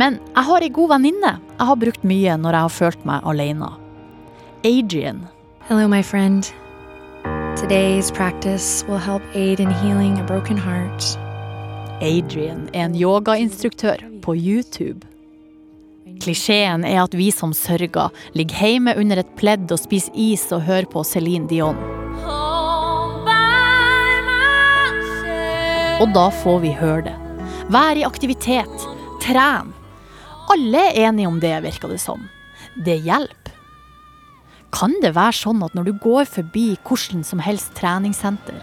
Men 0.00 0.19
jeg 0.33 0.47
har 0.49 0.64
ei 0.64 0.73
god 0.75 0.90
venninne 0.97 1.37
jeg 1.38 1.69
har 1.69 1.78
brukt 1.81 2.02
mye 2.04 2.35
når 2.40 2.59
jeg 2.59 2.66
har 2.66 2.75
følt 2.81 3.07
meg 3.09 3.28
alene. 3.28 3.71
Adrian. 4.66 5.25
Hello, 5.69 5.87
my 5.88 6.02
friend. 6.02 6.50
Today's 7.56 8.11
practice 8.11 8.85
will 8.88 8.99
help 8.99 9.23
aid 9.35 9.61
in 9.61 9.71
healing 9.71 10.18
a 10.18 10.25
broken 10.25 10.56
heart. 10.56 11.18
Adrian 12.00 12.68
er 12.73 12.85
en 12.88 12.94
yogainstruktør 12.97 14.00
på 14.23 14.35
YouTube. 14.37 15.06
Klisjeen 16.23 16.85
er 16.88 17.02
at 17.02 17.14
vi 17.14 17.28
som 17.30 17.52
sørger, 17.52 18.09
ligger 18.32 18.56
hjemme 18.56 18.94
under 18.97 19.21
et 19.21 19.35
pledd 19.37 19.68
og 19.68 19.80
spiser 19.82 20.16
is 20.16 20.47
og 20.52 20.64
hører 20.64 20.88
på 20.88 21.04
Céline 21.04 21.47
Dion. 21.50 21.76
Og 26.00 26.16
da 26.16 26.26
får 26.42 26.59
vi 26.64 26.73
høre 26.80 27.04
det. 27.11 27.16
Vær 27.68 28.00
i 28.00 28.09
aktivitet. 28.09 28.88
Tren. 29.23 29.75
Alle 30.50 30.88
er 30.88 31.04
enige 31.11 31.28
om 31.28 31.38
det, 31.40 31.54
virker 31.68 31.92
det 31.92 32.00
som. 32.00 32.26
Det 32.75 32.97
hjelper. 33.04 33.42
Kan 34.73 34.95
det 35.02 35.12
være 35.12 35.37
sånn 35.37 35.61
at 35.67 35.75
når 35.76 35.91
du 35.91 35.93
går 36.00 36.25
forbi 36.33 36.79
hvordan 36.81 37.21
som 37.29 37.43
helst 37.45 37.75
treningssenter, 37.76 38.57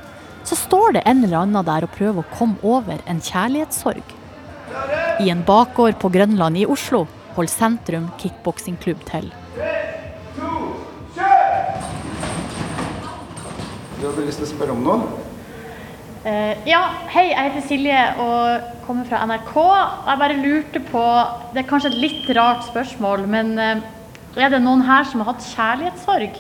så 0.47 0.57
står 0.57 0.95
det 0.97 1.03
en 1.05 1.21
eller 1.21 1.43
annen 1.43 1.67
der 1.67 1.85
og 1.85 1.93
prøver 1.93 2.23
å 2.23 2.31
komme 2.33 2.57
over 2.65 2.97
en 3.05 3.21
kjærlighetssorg? 3.21 4.15
I 5.21 5.29
en 5.29 5.43
bakgård 5.45 5.99
på 6.01 6.09
Grønland 6.09 6.57
i 6.57 6.65
Oslo 6.65 7.03
holder 7.35 7.53
Sentrum 7.53 8.07
kickboksingklubb 8.21 9.03
til. 9.09 9.29
Du 13.99 14.05
hadde 14.07 14.25
lyst 14.25 14.41
til 14.41 14.47
å 14.47 14.51
spørre 14.53 14.73
om 14.73 14.81
noe? 14.85 15.25
Uh, 16.19 16.55
ja, 16.67 16.81
hei, 17.13 17.29
jeg 17.29 17.51
heter 17.51 17.67
Silje 17.67 18.01
og 18.23 18.73
kommer 18.87 19.05
fra 19.07 19.21
NRK. 19.29 19.53
Jeg 20.09 20.21
bare 20.23 20.41
lurte 20.41 20.81
på 20.89 21.05
Det 21.53 21.61
er 21.61 21.69
kanskje 21.69 21.93
et 21.93 22.01
litt 22.01 22.29
rart 22.35 22.65
spørsmål, 22.67 23.27
men 23.29 23.53
eh, 23.61 23.85
er 24.37 24.49
det 24.53 24.59
noen 24.61 24.83
her 24.85 25.07
som 25.09 25.23
har 25.23 25.33
hatt 25.33 25.47
kjærlighetssorg? 25.49 26.37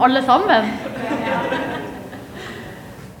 Alle 0.00 0.22
sammen? 0.24 0.70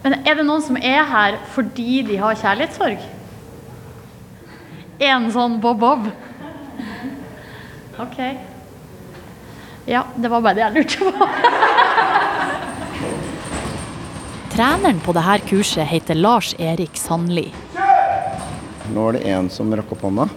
Men 0.04 0.16
er 0.24 0.34
det 0.36 0.46
noen 0.48 0.64
som 0.64 0.76
er 0.80 1.04
her 1.08 1.36
fordi 1.54 2.02
de 2.08 2.16
har 2.20 2.40
kjærlighetssorg? 2.40 3.04
En 5.04 5.28
sånn 5.34 5.60
bob-bob? 5.60 6.08
OK. 8.00 8.18
Ja, 9.86 10.04
det 10.16 10.30
var 10.32 10.40
bare 10.40 10.56
det 10.56 10.64
jeg 10.64 10.74
lurte 10.78 10.98
på. 11.12 11.28
Treneren 14.54 15.00
på 15.02 15.12
dette 15.16 15.48
kurset 15.48 15.88
heter 15.90 16.14
Lars 16.14 16.52
Erik 16.62 16.96
Sandli. 16.98 17.48
Nå 18.94 19.08
er 19.08 19.16
det 19.16 19.24
én 19.34 19.48
som 19.50 19.72
rakk 19.74 19.92
opp 19.96 20.04
hånda, 20.06 20.28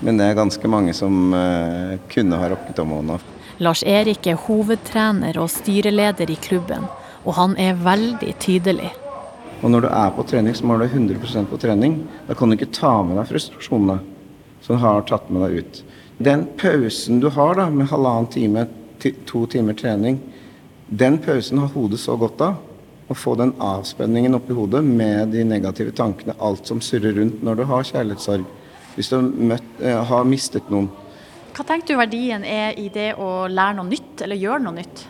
men 0.00 0.20
det 0.20 0.28
er 0.28 0.38
ganske 0.38 0.68
mange 0.68 0.92
som 0.96 1.32
eh, 1.34 1.96
kunne 2.12 2.38
ha 2.40 2.50
rakket 2.52 2.82
om 2.82 2.94
hånda. 2.96 3.18
Lars 3.64 3.82
Erik 3.88 4.26
er 4.28 4.40
hovedtrener 4.46 5.38
og 5.40 5.48
styreleder 5.52 6.30
i 6.30 6.36
klubben, 6.36 6.84
og 7.24 7.38
han 7.38 7.56
er 7.56 7.78
veldig 7.80 8.34
tydelig. 8.42 8.92
Og 9.62 9.72
når 9.72 9.86
du 9.86 9.88
er 9.88 10.10
på 10.12 10.24
trening, 10.28 10.54
så 10.54 10.66
må 10.66 10.76
du 10.76 10.84
være 10.84 10.98
100% 10.98 11.48
på 11.48 11.58
trening. 11.60 12.02
Da 12.28 12.36
kan 12.36 12.50
du 12.50 12.58
ikke 12.58 12.74
ta 12.76 12.98
med 13.06 13.16
deg 13.16 13.30
frustrasjonene 13.30 14.00
som 14.66 14.80
har 14.82 15.06
tatt 15.08 15.30
med 15.32 15.46
deg 15.46 15.62
ut. 15.62 15.80
Den 16.18 16.44
pausen 16.60 17.20
du 17.22 17.30
har 17.32 17.56
da, 17.56 17.70
med 17.72 17.88
halvannen 17.90 18.28
time, 18.32 18.66
to 19.28 19.44
timer 19.52 19.76
trening, 19.78 20.20
den 20.86 21.18
pausen 21.18 21.58
har 21.58 21.72
hodet 21.74 22.00
så 22.02 22.16
godt 22.20 22.42
av. 22.44 22.60
Å 23.06 23.14
få 23.14 23.36
den 23.38 23.52
avspenningen 23.62 24.34
oppi 24.34 24.54
hodet 24.56 24.82
med 24.84 25.30
de 25.30 25.44
negative 25.46 25.92
tankene, 25.94 26.34
alt 26.42 26.66
som 26.66 26.80
surrer 26.82 27.14
rundt 27.14 27.42
når 27.46 27.60
du 27.60 27.64
har 27.70 27.86
kjærlighetssorg. 27.86 28.46
Hvis 28.96 29.12
du 29.12 29.20
møtt, 29.20 29.76
eh, 29.80 30.04
har 30.10 30.24
mistet 30.24 30.70
noen. 30.72 30.88
Hva 31.56 31.64
tenker 31.64 31.94
du 31.94 32.00
verdien 32.00 32.44
er 32.44 32.74
i 32.80 32.88
det 32.92 33.14
å 33.16 33.46
lære 33.48 33.76
noe 33.76 33.88
nytt, 33.88 34.24
eller 34.24 34.36
gjøre 34.40 34.62
noe 34.64 34.76
nytt? 34.76 35.04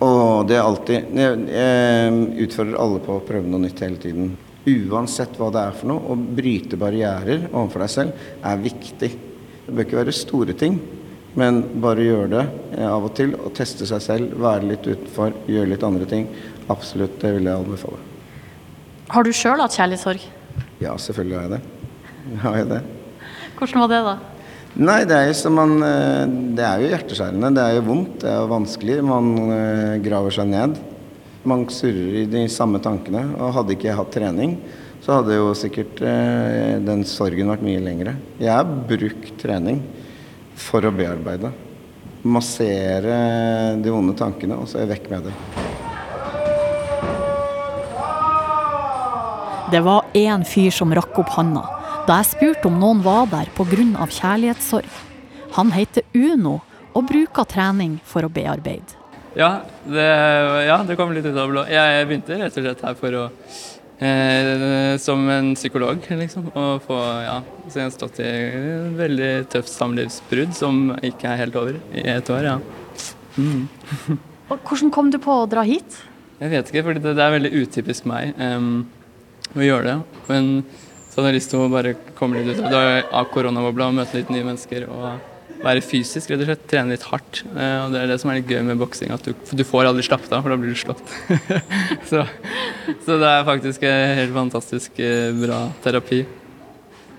Og 0.00 0.46
det 0.48 0.56
er 0.56 0.64
alltid 0.64 1.10
Jeg, 1.12 1.40
jeg 1.52 2.46
utfordrer 2.46 2.78
alle 2.80 3.00
på 3.04 3.18
å 3.18 3.24
prøve 3.24 3.50
noe 3.50 3.60
nytt 3.60 3.82
hele 3.84 4.00
tiden. 4.00 4.30
Uansett 4.68 5.36
hva 5.40 5.50
det 5.52 5.64
er 5.64 5.76
for 5.76 5.88
noe, 5.88 6.12
å 6.12 6.16
bryte 6.16 6.78
barrierer 6.80 7.48
overfor 7.50 7.84
deg 7.84 7.92
selv 7.92 8.24
er 8.44 8.62
viktig. 8.64 9.10
Det 9.66 9.74
bør 9.74 9.86
ikke 9.86 10.00
være 10.00 10.16
store 10.16 10.56
ting, 10.60 10.78
men 11.40 11.62
bare 11.80 12.04
gjøre 12.04 12.30
det 12.32 12.44
eh, 12.78 12.86
av 12.88 13.08
og 13.08 13.14
til. 13.16 13.34
Og 13.40 13.52
teste 13.56 13.88
seg 13.88 14.04
selv, 14.04 14.36
være 14.40 14.72
litt 14.74 14.88
utenfor, 14.88 15.36
gjøre 15.48 15.72
litt 15.72 15.84
andre 15.86 16.08
ting. 16.08 16.28
Absolutt, 16.72 17.16
det 17.22 17.34
vil 17.36 17.48
jeg 17.48 17.64
anbefale. 17.64 18.00
Har 19.10 19.26
du 19.26 19.32
sjøl 19.34 19.60
hatt 19.60 19.76
kjærlighetssorg? 19.76 20.24
Ja, 20.80 20.96
selvfølgelig 21.00 21.38
har 21.38 21.48
jeg 21.48 21.54
det. 21.56 21.79
Har 22.42 22.60
jeg 22.60 22.68
det. 22.70 22.82
Hvordan 23.56 23.82
var 23.84 23.90
det, 23.90 24.00
da? 24.06 24.18
Nei, 24.80 25.00
det 25.08 25.16
er 25.16 25.24
jo 25.26 25.34
som 25.34 25.56
man 25.58 25.72
eh, 25.82 26.28
Det 26.54 26.62
er 26.62 26.82
jo 26.82 26.90
hjerteskjærende. 26.92 27.48
Det 27.56 27.62
er 27.64 27.78
jo 27.78 27.86
vondt, 27.88 28.20
det 28.22 28.28
er 28.30 28.36
jo 28.38 28.50
vanskelig. 28.52 28.98
Man 29.02 29.30
eh, 29.56 29.96
graver 30.04 30.36
seg 30.36 30.50
ned. 30.52 30.76
Man 31.48 31.64
surrer 31.72 32.20
i 32.22 32.28
de 32.30 32.44
samme 32.52 32.78
tankene. 32.82 33.24
Og 33.40 33.56
hadde 33.56 33.74
ikke 33.74 33.88
jeg 33.88 33.98
hatt 33.98 34.12
trening, 34.14 34.54
så 35.02 35.18
hadde 35.18 35.40
jo 35.40 35.48
sikkert 35.58 36.02
eh, 36.06 36.76
den 36.86 37.02
sorgen 37.08 37.50
vært 37.50 37.64
mye 37.66 37.82
lengre. 37.82 38.14
Jeg 38.38 38.52
har 38.52 38.68
brukt 38.68 39.32
trening 39.40 39.82
for 40.60 40.86
å 40.86 40.94
bearbeide. 40.94 41.50
Massere 42.20 43.18
de 43.80 43.90
vonde 43.90 44.14
tankene, 44.16 44.60
og 44.60 44.68
så 44.68 44.78
er 44.78 44.86
jeg 44.86 44.92
vekk 44.94 45.10
med 45.16 45.28
det. 45.30 45.34
Det 49.70 49.82
var 49.86 50.08
én 50.18 50.46
fyr 50.46 50.72
som 50.74 50.92
rakk 50.94 51.20
opp 51.22 51.36
handa 51.38 51.79
da 52.08 52.20
jeg 52.20 52.30
spurte 52.32 52.70
om 52.70 52.78
noen 52.80 53.02
var 53.04 53.28
der 53.30 53.50
pga. 53.56 54.06
kjærlighetssorg. 54.06 54.90
Han 55.56 55.72
heter 55.74 56.02
Uno 56.14 56.60
og 56.94 57.06
bruker 57.06 57.44
trening 57.44 57.98
for 58.04 58.24
å 58.24 58.30
bearbeide. 58.32 58.96
Ja, 59.38 59.62
det, 59.86 60.06
ja, 60.66 60.80
det 60.86 60.96
kom 60.98 61.12
litt 61.14 61.26
ut 61.26 61.36
av 61.38 61.50
blå. 61.50 61.62
Jeg 61.70 62.06
begynte 62.08 62.38
rett 62.40 62.56
og 62.56 62.64
slett 62.64 62.82
her 62.82 62.96
for 62.98 63.14
å 63.14 63.24
eh, 64.02 64.96
Som 64.98 65.28
en 65.30 65.52
psykolog, 65.54 66.02
liksom. 66.22 66.50
Og 66.50 66.82
få 66.86 66.98
Ja, 67.22 67.36
så 67.68 67.78
jeg 67.78 67.86
har 67.86 67.94
stått 67.94 68.18
i 68.24 68.26
et 68.26 68.98
veldig 68.98 69.32
tøft 69.52 69.70
samlivsbrudd 69.70 70.56
som 70.56 70.96
ikke 71.06 71.30
er 71.30 71.44
helt 71.44 71.58
over 71.60 71.78
i 71.94 72.06
et 72.10 72.32
år, 72.34 72.48
ja. 72.48 72.58
Mm. 73.38 73.68
Og 74.50 74.66
hvordan 74.66 74.90
kom 74.90 75.12
du 75.14 75.20
på 75.22 75.42
å 75.44 75.48
dra 75.50 75.62
hit? 75.62 76.00
Jeg 76.40 76.50
vet 76.50 76.70
ikke, 76.72 76.82
for 76.88 76.98
det, 76.98 77.14
det 77.14 77.22
er 77.22 77.36
veldig 77.36 77.52
utypisk 77.54 78.06
meg 78.10 78.34
um, 78.40 78.88
å 79.54 79.62
gjøre 79.62 79.92
det. 79.92 80.22
Men 80.26 80.48
så 81.10 81.18
hadde 81.18 81.32
jeg 81.32 81.40
lyst 81.40 81.50
til 81.50 81.64
å 81.64 81.70
bare 81.72 81.96
komme 82.18 82.38
litt 82.44 82.60
ut 82.60 82.70
av, 82.70 83.26
koronabobla 83.34 83.90
og 83.90 83.98
møte 83.98 84.20
litt 84.20 84.30
nye 84.30 84.46
mennesker. 84.46 84.86
og 84.88 85.28
være 85.60 85.82
fysisk, 85.84 86.30
rett 86.30 86.40
og 86.40 86.48
slett. 86.48 86.62
Trene 86.70 86.94
litt 86.94 87.06
hardt. 87.10 87.42
Eh, 87.52 87.78
og 87.84 87.92
Det 87.92 88.00
er 88.00 88.10
det 88.10 88.18
som 88.22 88.30
er 88.30 88.38
litt 88.38 88.50
gøy 88.50 88.62
med 88.64 88.80
boksing, 88.80 89.12
at 89.12 89.26
du, 89.26 89.34
du 89.34 89.64
får 89.66 89.90
aldri 89.90 90.04
slappet 90.06 90.32
av, 90.32 90.44
for 90.44 90.54
da 90.54 90.58
blir 90.60 90.72
du 90.72 90.78
slått. 90.80 91.02
så, 92.10 92.24
så 93.04 93.18
det 93.20 93.28
er 93.28 93.48
faktisk 93.48 93.84
helt 93.84 94.32
fantastisk 94.36 95.02
eh, 95.04 95.28
bra 95.36 95.66
terapi. 95.84 96.22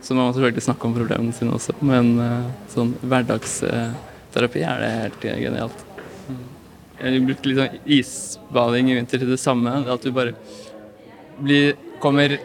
Så 0.02 0.18
man 0.18 0.26
må 0.26 0.34
selvfølgelig 0.34 0.66
snakke 0.66 0.90
om 0.90 0.98
problemene 0.98 1.36
sine 1.38 1.54
også, 1.54 1.76
men 1.86 2.16
eh, 2.24 2.50
sånn 2.74 2.96
hverdagsterapi 3.04 4.66
er 4.66 4.82
det 4.82 4.92
helt 4.96 5.30
genialt. 5.46 5.88
Jeg 7.02 7.22
brukte 7.26 7.50
litt 7.50 7.62
sånn 7.62 7.94
isbading 7.98 8.92
i 8.92 8.98
vinter 8.98 9.22
til 9.22 9.30
det 9.34 9.42
samme. 9.42 9.74
At 9.90 10.04
du 10.06 10.12
bare 10.14 10.36
blir, 11.42 11.74
kommer 12.02 12.36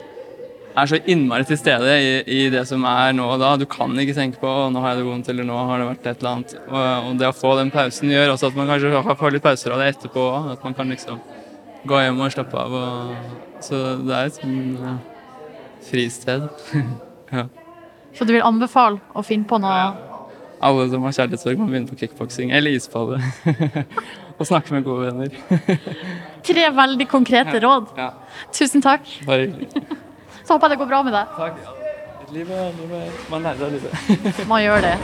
er 0.77 0.91
så 0.91 0.99
innmari 1.09 1.47
til 1.49 1.59
stede 1.59 1.95
i, 2.03 2.11
i 2.29 2.41
det 2.53 2.63
som 2.69 2.85
er 2.89 3.15
nå 3.17 3.27
og 3.33 3.41
da. 3.41 3.55
Du 3.61 3.65
kan 3.71 3.93
ikke 4.01 4.17
tenke 4.17 4.41
på 4.43 4.53
nå 4.73 4.83
har 4.83 4.95
jeg 4.95 5.03
det 5.03 5.09
vondt, 5.09 5.31
eller 5.33 5.49
nå 5.49 5.57
har 5.71 5.81
det 5.81 5.89
vært 5.91 6.09
et 6.11 6.23
eller 6.23 6.33
annet. 6.35 6.55
Og, 6.67 7.11
og 7.11 7.21
det 7.21 7.31
å 7.31 7.37
få 7.37 7.55
den 7.61 7.73
pausen 7.75 8.13
gjør 8.13 8.35
også 8.35 8.51
at 8.51 8.59
man 8.59 8.71
kanskje 8.73 9.17
får 9.23 9.37
litt 9.37 9.47
pauser 9.47 9.75
av 9.75 9.83
det 9.83 9.91
etterpå 9.95 10.27
òg. 10.27 10.51
At 10.57 10.67
man 10.67 10.77
kan 10.77 10.93
liksom 10.93 11.21
gå 11.87 12.03
hjem 12.05 12.21
og 12.21 12.35
slappe 12.35 12.61
av. 12.61 12.77
Og, 12.81 13.45
så 13.65 13.83
det 14.03 14.19
er 14.19 14.31
et 14.31 14.41
sånn 14.41 14.59
ja, 14.83 14.97
fristed. 15.89 16.49
ja. 17.37 17.47
Så 18.17 18.29
du 18.29 18.37
vil 18.37 18.45
anbefale 18.45 19.01
å 19.17 19.25
finne 19.27 19.49
på 19.49 19.59
noe 19.61 19.81
Alle 20.65 20.87
som 20.89 21.05
har 21.05 21.13
kjærlighetssorg, 21.13 21.59
må 21.61 21.69
begynne 21.69 21.91
på 21.91 21.99
kickboksing 22.01 22.53
eller 22.57 22.77
isbadet. 22.77 23.21
og 24.39 24.49
snakke 24.49 24.77
med 24.77 24.85
gode 24.85 25.11
venner. 25.11 25.77
Tre 26.45 26.65
veldig 26.77 27.07
konkrete 27.09 27.61
råd. 27.65 27.93
Ja, 27.97 28.11
Tusen 28.57 28.85
takk. 28.85 29.09
bare 29.29 29.49
hyggelig. 29.49 30.05
Så 30.47 30.55
håper 30.55 30.71
jeg 30.71 30.77
det 30.77 30.83
går 30.85 30.91
bra 30.93 31.03
med 31.03 31.17
deg. 31.17 31.27
Takk. 31.35 31.57
noe 32.79 32.91
livet, 32.91 33.25
man 33.31 33.43
lærer 33.43 33.67
av 33.67 33.73
livet. 33.75 33.91
Man 34.51 34.63
gjør 34.63 34.83
det. 34.83 34.95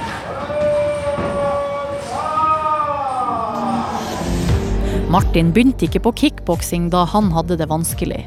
Martin 5.12 5.50
begynte 5.52 5.86
ikke 5.86 6.00
på 6.06 6.14
kickboksing 6.22 6.88
da 6.94 7.04
han 7.10 7.30
hadde 7.34 7.58
det 7.60 7.68
vanskelig. 7.70 8.22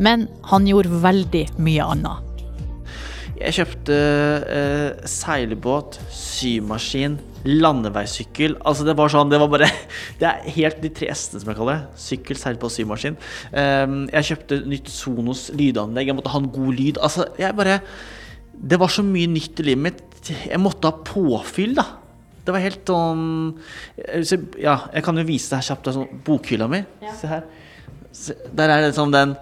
Men 0.00 0.28
han 0.50 0.66
gjorde 0.66 1.02
veldig 1.02 1.44
mye 1.60 1.84
annet. 1.94 2.29
Jeg 3.40 3.54
kjøpte 3.56 3.94
eh, 4.52 5.06
seilbåt, 5.08 5.96
symaskin, 6.12 7.14
landeveissykkel. 7.48 8.58
Altså 8.68 8.84
det 8.84 8.94
var 8.98 9.08
sånn, 9.12 9.30
det 9.32 9.38
var 9.40 9.48
bare 9.48 9.70
Det 10.20 10.28
er 10.28 10.50
helt 10.58 10.82
de 10.82 10.90
tre 10.92 11.08
s-ene, 11.14 11.40
som 11.40 11.48
jeg 11.48 11.56
kaller 11.56 11.78
det. 11.78 12.02
Sykkel, 12.04 12.36
seilbåt, 12.36 12.74
symaskin. 12.74 13.16
Eh, 13.56 13.96
jeg 14.12 14.28
kjøpte 14.32 14.60
nytt 14.68 14.92
Sonos 14.92 15.46
lydanlegg. 15.56 16.12
Jeg 16.12 16.18
måtte 16.20 16.34
ha 16.34 16.42
en 16.42 16.52
god 16.52 16.76
lyd. 16.82 17.00
Altså, 17.00 17.30
jeg 17.40 17.56
bare 17.56 17.80
Det 18.52 18.76
var 18.82 18.92
så 18.92 19.06
mye 19.08 19.32
nytt 19.32 19.64
i 19.64 19.68
livet 19.70 19.86
mitt. 19.88 20.06
Jeg 20.28 20.60
måtte 20.60 20.92
ha 20.92 21.00
påfyll, 21.00 21.78
da. 21.80 21.88
Det 22.44 22.52
var 22.52 22.64
helt 22.64 22.88
sånn 22.88 23.26
eh, 24.04 24.36
Ja, 24.60 24.82
jeg 24.92 25.06
kan 25.06 25.16
jo 25.16 25.28
vise 25.32 25.54
deg 25.56 25.64
kjapt. 25.64 25.86
Det 25.86 25.94
er 25.94 26.02
sånn 26.02 26.24
bokhylla 26.28 26.68
mi. 26.68 26.84
Se 27.16 27.30
her. 27.30 27.48
Der 28.52 28.68
er 28.74 28.84
det 28.84 28.96
sånn 28.96 29.14
den 29.14 29.38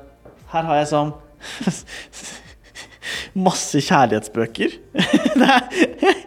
Her 0.53 0.67
har 0.69 0.85
jeg 0.85 0.93
sånn 0.93 1.17
masse 3.38 3.81
kjærlighetsbøker. 3.85 4.79
Er- 6.09 6.25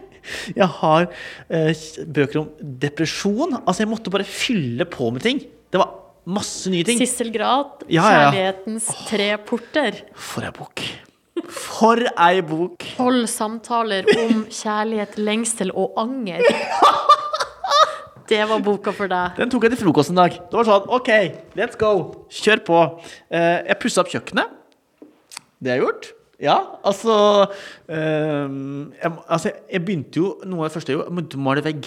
jeg 0.54 0.68
har 0.78 1.08
eh, 1.50 1.72
bøker 2.14 2.38
om 2.44 2.50
depresjon. 2.82 3.56
Altså, 3.66 3.82
jeg 3.82 3.90
måtte 3.90 4.12
bare 4.14 4.24
fylle 4.28 4.86
på 4.88 5.10
med 5.12 5.24
ting. 5.24 5.40
Det 5.72 5.80
var 5.80 5.90
masse 6.30 6.70
nye 6.70 6.84
ting. 6.86 7.00
Sissel 7.00 7.32
Grat, 7.34 7.82
Ja, 7.90 8.04
ja, 8.06 8.30
'Kjærlighetens 8.30 8.86
'Kjærlighetens 8.86 9.08
tre 9.10 9.30
porter'. 9.48 10.02
For 10.14 10.46
ei 10.46 10.52
bok. 10.54 10.84
For 11.50 12.04
ei 12.28 12.40
bok. 12.46 12.86
Tolv 12.96 13.26
samtaler 13.26 14.06
om 14.22 14.44
kjærlighet, 14.46 15.18
lengsel 15.18 15.72
og 15.74 15.94
anger. 15.98 16.44
Det 18.32 18.38
var 18.48 18.62
boka 18.64 18.92
for 18.96 19.10
deg. 19.10 19.34
Den 19.36 19.50
tok 19.50 19.66
jeg 19.66 19.74
til 19.74 19.82
frokost 19.82 20.12
en 20.12 20.16
dag. 20.22 20.30
Det 20.38 20.56
var 20.56 20.64
sånn 20.64 20.86
OK, 20.94 21.08
let's 21.58 21.76
go. 21.76 21.90
Kjør 22.32 22.62
på. 22.64 22.78
Eh, 23.28 23.58
jeg 23.66 23.78
pussa 23.82 24.00
opp 24.04 24.12
kjøkkenet. 24.14 24.54
Det 25.60 25.74
har 25.74 25.82
gjort. 25.82 26.12
Ja, 26.42 26.56
altså, 26.84 27.14
um, 27.86 28.92
jeg, 28.98 29.12
altså 29.30 29.52
Jeg 29.70 29.84
begynte 29.86 30.18
jo 30.18 30.32
Noe 30.50 30.64
av 30.64 30.70
det 30.70 30.74
første 30.74 30.90
jeg 30.92 30.98
gjorde, 30.98 31.14
begynte 31.14 31.38
å 31.38 31.44
male 31.46 31.62
vegg. 31.62 31.86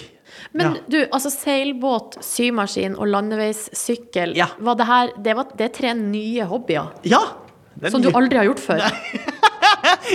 Men 0.56 0.66
Ja. 0.66 0.82
du, 0.88 0.98
altså 1.12 1.30
seilbåt, 1.34 2.16
symaskin 2.24 2.96
og 2.96 3.10
landeveissykkel, 3.12 4.32
Ja. 4.38 4.46
var 4.58 4.78
det, 4.80 4.86
her, 4.88 5.12
det, 5.22 5.36
var, 5.36 5.50
det 5.56 5.68
er 5.70 5.74
tre 5.76 5.92
nye 5.98 6.46
hobbyer 6.48 6.88
Ja! 7.04 7.20
som 7.92 8.00
du 8.00 8.08
aldri 8.16 8.38
har 8.40 8.46
gjort 8.48 8.62
før. 8.64 8.80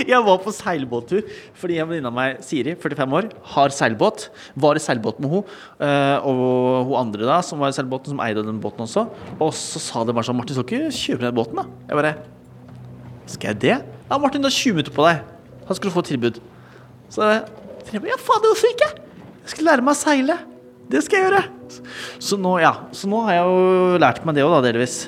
Jeg 0.08 0.18
var 0.24 0.38
på 0.42 0.50
seilbåttur 0.52 1.22
fordi 1.60 1.76
en 1.78 1.86
venninne 1.88 2.10
av 2.10 2.14
meg, 2.16 2.40
Siri, 2.44 2.74
45 2.80 3.14
år, 3.18 3.28
har 3.54 3.70
seilbåt. 3.72 4.24
Var 4.58 4.78
i 4.78 4.82
seilbåt 4.82 5.20
med 5.22 5.30
henne. 5.30 5.44
eh, 5.78 6.26
Og 6.26 6.88
hun 6.88 6.96
andre 6.98 7.28
da, 7.28 7.38
som 7.46 7.60
var 7.62 7.70
i 7.70 7.76
seilbåten, 7.76 8.10
som 8.16 8.20
eide 8.24 8.42
den 8.44 8.58
båten 8.60 8.82
også. 8.84 9.06
Og 9.38 9.52
så 9.54 9.78
sa 9.80 10.02
det 10.04 10.14
bare 10.16 10.26
sånn 10.26 10.36
Martin, 10.40 10.56
skal 10.58 10.66
ikke 10.66 10.90
kjøpe 10.98 11.26
den 11.28 11.36
båten, 11.38 11.60
da? 11.62 11.64
Jeg 11.88 12.00
bare 12.00 12.14
Skal 13.30 13.52
jeg 13.54 13.60
det? 13.62 13.76
Ja, 14.12 14.18
Martin, 14.18 14.42
du 14.42 14.46
har 14.46 14.52
20 14.52 14.74
minutter 14.74 14.92
på 14.92 15.04
deg. 15.06 15.22
Han 15.64 15.76
skulle 15.78 15.90
få 15.94 16.02
et 16.02 16.08
tilbud. 16.12 16.38
Så 17.08 17.22
jeg 17.24 18.02
ja, 18.10 18.18
faen, 18.20 18.42
hvorfor 18.44 18.68
ikke? 18.68 18.88
Jeg 19.40 19.52
skal 19.54 19.64
lære 19.70 19.84
meg 19.86 19.94
å 19.94 19.96
seile. 19.96 20.36
Det 20.92 21.00
skal 21.00 21.16
jeg 21.16 21.30
gjøre. 21.30 21.40
Så 22.20 22.36
nå, 22.36 22.52
ja, 22.60 22.74
så 22.92 23.08
nå 23.08 23.22
har 23.24 23.38
jeg 23.38 23.46
jo 23.48 24.02
lært 24.04 24.20
meg 24.28 24.36
det 24.36 24.44
òg, 24.44 24.52
da, 24.52 24.60
delvis. 24.68 24.98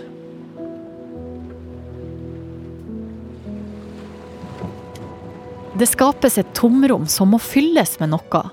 Det 5.76 5.92
skapes 5.92 6.40
et 6.40 6.56
tomrom 6.56 7.04
som 7.04 7.36
må 7.36 7.44
fylles 7.44 7.98
med 8.00 8.14
noe. 8.16 8.44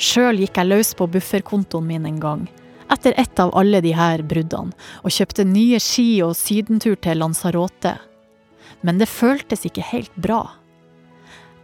Sjøl 0.00 0.40
gikk 0.46 0.62
jeg 0.62 0.72
løs 0.72 0.96
på 0.96 1.12
bufferkontoen 1.12 1.92
min 1.92 2.08
en 2.08 2.24
gang, 2.24 2.50
etter 2.88 3.12
ett 3.20 3.36
av 3.36 3.52
alle 3.52 3.84
de 3.84 3.92
her 3.92 4.24
bruddene, 4.24 4.72
og 5.04 5.12
kjøpte 5.12 5.44
nye 5.44 5.76
ski 5.76 6.22
og 6.24 6.38
sydentur 6.40 6.96
til 6.96 7.20
Lanzarote. 7.20 7.98
Men 8.80 8.98
det 9.00 9.10
føltes 9.10 9.66
ikke 9.66 9.84
helt 9.84 10.14
bra. 10.16 10.42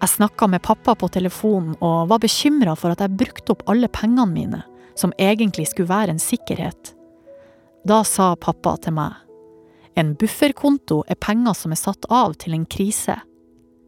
Jeg 0.00 0.10
snakka 0.16 0.46
med 0.50 0.62
pappa 0.62 0.94
på 0.98 1.08
telefonen 1.08 1.76
og 1.80 2.10
var 2.10 2.20
bekymra 2.20 2.74
for 2.76 2.92
at 2.92 3.00
jeg 3.00 3.16
brukte 3.16 3.54
opp 3.54 3.62
alle 3.70 3.88
pengene 3.88 4.26
mine, 4.30 4.62
som 4.98 5.14
egentlig 5.18 5.70
skulle 5.70 5.92
være 5.92 6.14
en 6.14 6.22
sikkerhet. 6.22 6.92
Da 7.86 8.02
sa 8.04 8.34
pappa 8.36 8.76
til 8.82 8.96
meg, 8.98 9.14
en 9.94 10.14
bufferkonto 10.18 11.04
er 11.08 11.20
penger 11.20 11.54
som 11.54 11.72
er 11.72 11.78
satt 11.78 12.06
av 12.10 12.34
til 12.42 12.56
en 12.56 12.66
krise. 12.66 13.14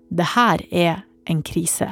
Det 0.09 0.33
her 0.37 0.63
er 0.71 1.01
en 1.27 1.43
krise. 1.43 1.91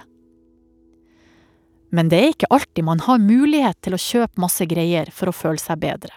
Men 1.95 2.11
det 2.11 2.21
er 2.21 2.33
ikke 2.33 2.51
alltid 2.55 2.87
man 2.87 3.03
har 3.07 3.23
mulighet 3.23 3.81
til 3.83 3.97
å 3.97 4.01
kjøpe 4.01 4.43
masse 4.43 4.67
greier 4.71 5.11
for 5.15 5.31
å 5.31 5.35
føle 5.35 5.63
seg 5.63 5.83
bedre. 5.83 6.15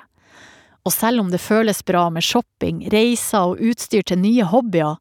Og 0.86 0.94
selv 0.94 1.22
om 1.22 1.32
det 1.34 1.42
føles 1.44 1.84
bra 1.86 2.06
med 2.14 2.24
shopping, 2.24 2.86
reiser 2.94 3.52
og 3.52 3.62
utstyr 3.62 4.06
til 4.08 4.22
nye 4.22 4.46
hobbyer, 4.48 4.96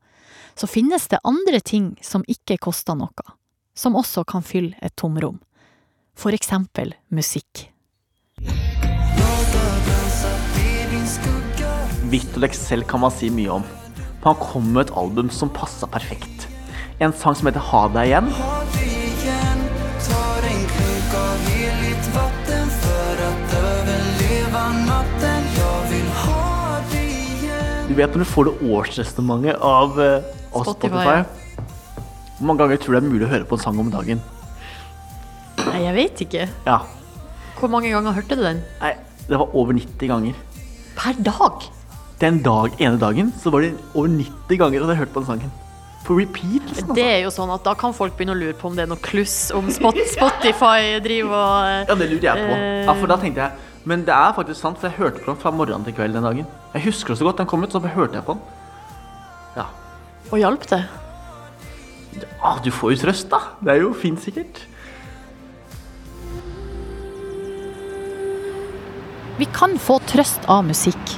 så 0.58 0.66
finnes 0.66 1.08
det 1.08 1.20
andre 1.24 1.60
ting 1.60 1.90
som 2.02 2.24
ikke 2.28 2.56
koster 2.64 2.96
noe, 2.96 3.32
som 3.76 3.96
også 3.96 4.24
kan 4.28 4.44
fylle 4.44 4.76
et 4.80 4.96
tomrom. 4.96 5.38
For 6.16 6.32
eksempel 6.32 6.94
musikk. 7.12 7.68
Victor 12.06 12.46
selv 12.56 12.86
kan 12.88 13.02
man 13.02 13.12
si 13.12 13.28
mye 13.28 13.58
om. 13.58 13.66
Han 14.24 14.38
kom 14.40 14.72
med 14.72 14.86
et 14.86 14.96
album 14.96 15.28
som 15.30 15.52
passa 15.52 15.86
perfekt. 15.86 16.48
En 17.00 17.12
sang 17.12 17.36
som 17.36 17.50
heter 17.50 17.60
Ha 17.60 17.82
deg 17.92 18.08
igjen. 18.08 18.30
Du 27.86 27.94
vet 27.94 28.16
når 28.16 28.24
du 28.24 28.28
får 28.28 28.48
det 28.48 28.54
årsresonnementet 28.66 29.62
av, 29.62 30.00
eh, 30.56 30.60
av 30.60 30.70
Spotify. 30.70 31.04
Spotify. 31.04 31.66
Hvor 32.36 32.46
mange 32.50 32.58
ganger 32.64 32.76
tror 32.82 32.92
du 32.94 32.98
det 32.98 33.02
er 33.04 33.12
mulig 33.12 33.26
å 33.26 33.32
høre 33.32 33.44
på 33.48 33.56
en 33.56 33.62
sang 33.64 33.78
om 33.80 33.90
dagen? 33.92 34.20
Nei, 35.66 35.78
jeg 35.86 35.94
vet 35.96 36.20
ikke. 36.26 36.48
Ja. 36.66 36.80
Hvor 37.58 37.72
mange 37.72 37.90
ganger 37.92 38.12
hørte 38.16 38.36
du 38.36 38.42
den? 38.44 38.60
Nei, 38.82 38.92
det 39.28 39.38
var 39.40 39.54
over 39.56 39.72
90 39.76 40.10
ganger. 40.10 40.34
Per 40.96 41.16
dag? 41.24 41.64
Den 42.20 42.38
dag, 42.44 42.72
ene 42.80 42.96
dagen 43.00 43.32
så 43.40 43.50
var 43.52 43.64
det 43.64 43.74
over 43.94 44.08
90 44.08 44.60
ganger 44.60 44.84
at 44.84 44.92
jeg 44.92 45.00
hørte 45.02 45.12
på 45.16 45.22
den 45.24 45.30
sangen. 45.32 45.54
På 46.06 46.14
repeat, 46.20 46.62
liksom. 46.70 46.94
Det 46.94 47.02
Altså. 47.02 47.12
er 47.16 47.22
jo 47.24 47.30
sånn 47.34 47.50
at 47.54 47.64
da 47.66 47.74
kan 47.74 47.92
folk 47.96 48.14
begynne 48.16 48.36
å 48.36 48.38
lure 48.38 48.54
på 48.54 48.68
om 48.68 48.76
det 48.76 48.84
er 48.84 48.90
noe 48.92 49.00
kluss 49.02 49.50
om 49.56 49.66
Spot 49.74 49.96
Spotify 50.12 51.00
driver 51.02 51.34
og 51.34 51.88
Ja, 51.90 51.94
det 51.98 52.06
lurer 52.12 52.28
jeg 52.28 52.44
på. 52.46 52.54
Eh. 52.54 52.84
Ja, 52.86 52.94
for 52.94 53.06
da 53.10 53.16
tenkte 53.16 53.42
jeg 53.42 53.50
Men 53.86 54.04
det 54.04 54.14
er 54.14 54.32
faktisk 54.34 54.60
sant, 54.60 54.78
for 54.78 54.88
jeg 54.88 54.98
hørte 54.98 55.20
på 55.22 55.32
den 55.32 55.36
fra 55.42 55.50
morgenen 55.50 55.84
til 55.84 55.94
kveld 55.94 56.12
den 56.14 56.22
dagen. 56.26 56.46
Jeg 56.74 56.82
husker 56.88 57.14
det 57.14 57.18
så 57.18 57.24
godt. 57.24 57.36
Den 57.38 57.46
kom 57.46 57.62
ut, 57.62 57.70
så 57.70 57.78
hørte 57.78 58.14
jeg 58.18 58.24
på 58.26 58.34
den. 58.34 58.42
Og 60.32 60.40
hjalp 60.42 60.64
det? 60.70 60.82
Ja, 62.16 62.56
du 62.62 62.70
får 62.74 62.94
jo 62.94 63.02
trøst, 63.04 63.28
da. 63.30 63.40
Det 63.62 63.74
er 63.74 63.84
jo 63.84 63.92
fint, 63.94 64.22
sikkert. 64.22 64.62
Vi 69.36 69.46
kan 69.52 69.76
få 69.78 69.98
trøst 70.08 70.46
av 70.48 70.64
musikk. 70.66 71.16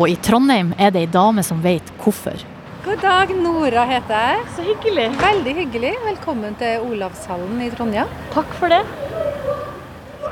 Og 0.00 0.08
i 0.10 0.16
Trondheim 0.24 0.72
er 0.80 0.90
det 0.92 1.04
ei 1.04 1.12
dame 1.12 1.44
som 1.46 1.60
vet 1.62 1.92
hvorfor. 2.02 2.40
God 2.82 2.98
dag, 3.04 3.30
Nora 3.38 3.84
heter 3.86 4.16
jeg. 4.18 4.46
Så 4.56 4.64
hyggelig. 4.66 5.06
Veldig 5.20 5.54
hyggelig. 5.60 5.92
Velkommen 6.02 6.56
til 6.58 6.82
Olavshallen 6.88 7.60
i 7.62 7.70
Trondheim. 7.70 8.10
Takk 8.34 8.56
for 8.58 8.72
det. 8.72 8.82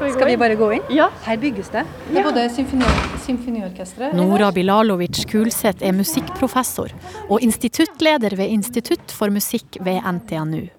Skal 0.01 0.27
vi 0.27 0.37
bare 0.41 0.55
gå 0.57 0.67
inn? 0.73 0.83
Ja. 0.97 1.11
Her 1.27 1.37
bygges 1.37 1.69
det. 1.75 1.83
Det 2.09 2.17
er 2.17 2.25
både 2.25 2.47
symfoni- 2.49 3.19
symfoniorkesteret 3.21 4.15
Nora 4.17 4.49
Bilalovic 4.53 5.27
Kulseth 5.29 5.85
er 5.85 5.93
musikkprofessor 5.93 6.95
og 7.29 7.43
instituttleder 7.45 8.33
ved 8.39 8.49
Institutt 8.49 9.13
for 9.13 9.29
musikk 9.29 9.77
ved 9.85 10.01
NTNU. 10.01 10.71